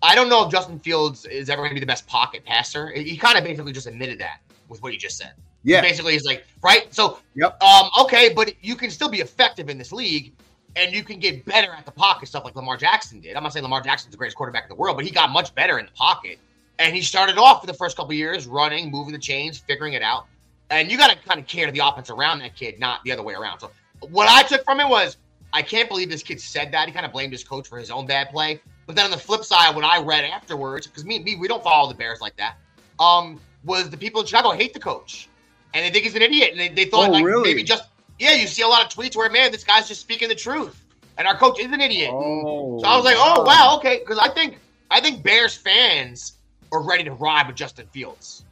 [0.00, 2.90] I don't know if Justin Fields is ever going to be the best pocket passer,
[2.92, 4.38] he kind of basically just admitted that
[4.68, 5.32] with what he just said.
[5.64, 6.92] yeah, Basically, he's like, right?
[6.94, 7.60] So, Yep.
[7.62, 10.32] um, okay, but you can still be effective in this league
[10.76, 13.34] and you can get better at the pocket stuff like Lamar Jackson did.
[13.34, 15.52] I'm not saying Lamar Jackson's the greatest quarterback in the world, but he got much
[15.54, 16.38] better in the pocket.
[16.78, 19.94] And he started off for the first couple of years running, moving the chains, figuring
[19.94, 20.26] it out.
[20.70, 23.22] And you got to kind of cater the offense around that kid, not the other
[23.24, 23.58] way around.
[23.58, 23.70] So,
[24.10, 25.16] what I took from it was,
[25.52, 26.86] I can't believe this kid said that.
[26.88, 28.60] He kind of blamed his coach for his own bad play.
[28.86, 31.62] But then on the flip side, what I read afterwards, because me, me, we don't
[31.62, 32.56] follow the Bears like that,
[32.98, 35.28] um, was the people in Chicago hate the coach,
[35.74, 37.42] and they think he's an idiot, and they, they thought Oh, like really?
[37.44, 37.84] maybe just
[38.18, 40.82] yeah, you see a lot of tweets where man, this guy's just speaking the truth,
[41.18, 42.10] and our coach is an idiot.
[42.12, 44.58] Oh, So I was like, oh wow, okay, because I think
[44.90, 46.34] I think Bears fans
[46.72, 48.44] are ready to ride with Justin Fields.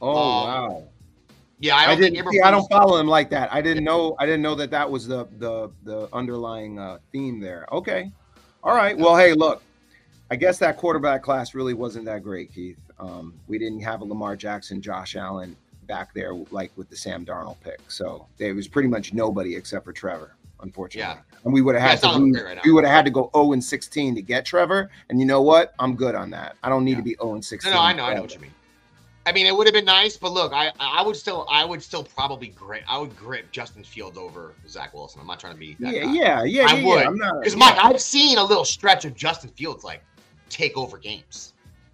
[0.00, 0.16] Oh Um,
[0.48, 0.84] wow.
[1.62, 2.40] Yeah, I I, didn't see.
[2.40, 3.52] I don't follow him like that.
[3.52, 4.16] I didn't know.
[4.18, 7.66] I didn't know that that was the the the underlying uh, theme there.
[7.70, 8.10] Okay,
[8.64, 8.98] all right.
[8.98, 9.62] Well, hey, look.
[10.30, 12.78] I guess that quarterback class really wasn't that great, Keith.
[12.98, 15.54] Um, we didn't have a Lamar Jackson, Josh Allen
[15.86, 17.80] back there like with the Sam Darnold pick.
[17.88, 21.14] So there was pretty much nobody except for Trevor, unfortunately.
[21.16, 21.38] Yeah.
[21.44, 23.52] And we would have Yeah, had to right we would have had to go 0
[23.52, 24.90] and 16 to get Trevor.
[25.10, 25.74] And you know what?
[25.78, 26.56] I'm good on that.
[26.62, 27.70] I don't need to be 0 and 16.
[27.70, 28.54] No, no, I know, I know what you mean.
[29.24, 31.82] I mean, it would have been nice, but look, I I would still I would
[31.82, 35.20] still probably grip I would grip Justin Fields over Zach Wilson.
[35.20, 36.12] I'm not trying to be that Yeah, guy.
[36.12, 37.18] yeah, yeah, I yeah, would.
[37.38, 37.58] Because yeah.
[37.58, 40.02] Mike, I've seen a little stretch of Justin Fields like
[40.48, 41.52] take over games.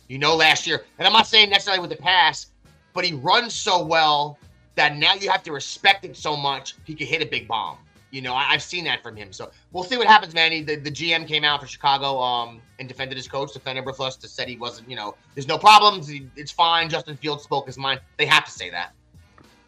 [0.09, 2.47] You know, last year, and I'm not saying necessarily with the pass,
[2.95, 4.39] but he runs so well
[4.75, 7.77] that now you have to respect him so much he could hit a big bomb.
[8.11, 9.33] You know, I, I've seen that from him.
[9.33, 10.53] So we'll see what happens, man.
[10.53, 14.19] He, the, the GM came out for Chicago um, and defended his coach, defended Eberflus,
[14.21, 16.11] to said he wasn't, you know, there's no problems.
[16.37, 16.89] It's fine.
[16.89, 18.01] Justin Fields spoke his mind.
[18.17, 18.93] They have to say that.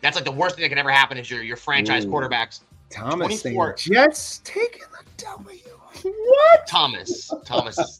[0.00, 2.10] That's like the worst thing that can ever happen is your your franchise Ooh.
[2.10, 2.60] quarterbacks.
[2.90, 3.74] Thomas saying 24.
[3.74, 5.58] Jets taking the W.
[6.02, 6.66] What?
[6.66, 7.32] Thomas.
[7.44, 7.78] Thomas.
[7.78, 7.98] Is,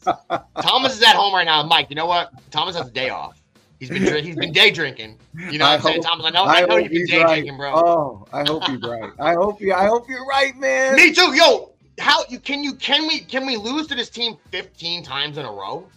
[0.61, 1.63] Thomas is at home right now.
[1.63, 2.31] Mike, you know what?
[2.49, 3.40] Thomas has a day off.
[3.81, 5.17] He's been he's been day drinking.
[5.49, 6.25] You know what I I'm saying, hope- Thomas?
[6.25, 7.27] Oh, I know I, know hope you've been day right.
[7.33, 7.73] drinking, bro.
[7.73, 9.11] Oh, I hope you're right.
[9.19, 9.73] I hope you.
[9.73, 10.95] I hope you're right, man.
[10.95, 11.33] Me too.
[11.33, 15.39] Yo, how you can you can we can we lose to this team 15 times
[15.39, 15.87] in a row?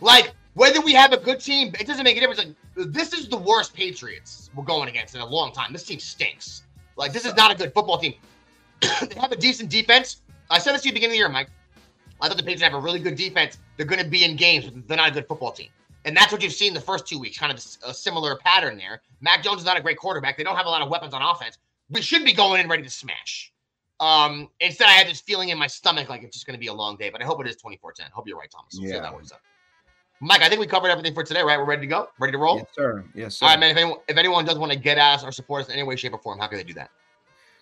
[0.00, 2.38] Like whether we have a good team, it doesn't make a difference.
[2.38, 5.70] Like this is the worst Patriots we're going against in a long time.
[5.74, 6.62] This team stinks.
[6.96, 8.14] Like this is not a good football team.
[8.80, 10.22] they have a decent defense.
[10.48, 11.50] I said this to you at the beginning of the year, Mike.
[12.22, 13.58] I thought the Patriots have a really good defense.
[13.76, 15.68] They're going to be in games, but they're not a good football team.
[16.04, 19.02] And that's what you've seen the first two weeks, kind of a similar pattern there.
[19.20, 20.36] Mac Jones is not a great quarterback.
[20.36, 21.58] They don't have a lot of weapons on offense.
[21.90, 23.52] We should be going in ready to smash.
[24.00, 26.68] Um, instead, I had this feeling in my stomach like it's just going to be
[26.68, 28.06] a long day, but I hope it is 24 10.
[28.12, 28.78] Hope you're right, Thomas.
[28.78, 29.00] We'll Yeah.
[29.00, 29.40] that works out.
[30.20, 31.58] Mike, I think we covered everything for today, right?
[31.58, 32.08] We're ready to go?
[32.18, 32.56] Ready to roll?
[32.58, 33.04] Yes, sir.
[33.14, 33.46] Yes, sir.
[33.46, 33.70] All right, man.
[33.70, 35.96] If anyone, if anyone does want to get us or support us in any way,
[35.96, 36.90] shape, or form, how can they do that?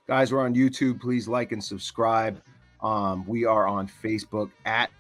[0.07, 1.01] Guys, we're on YouTube.
[1.01, 2.41] Please like and subscribe.
[2.81, 4.91] Um, we are on Facebook at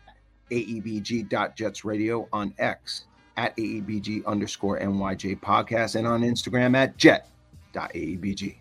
[0.51, 3.05] aebg.jetsradio, on X
[3.37, 8.57] at aebg underscore nyj podcast, and on Instagram at jet.aebg.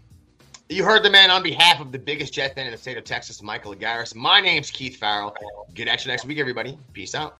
[0.68, 3.04] You heard the man on behalf of the biggest Jet fan in the state of
[3.04, 4.16] Texas, Michael Agaris.
[4.16, 5.36] My name's Keith Farrell.
[5.76, 6.76] Get at you next week, everybody.
[6.92, 7.34] Peace out.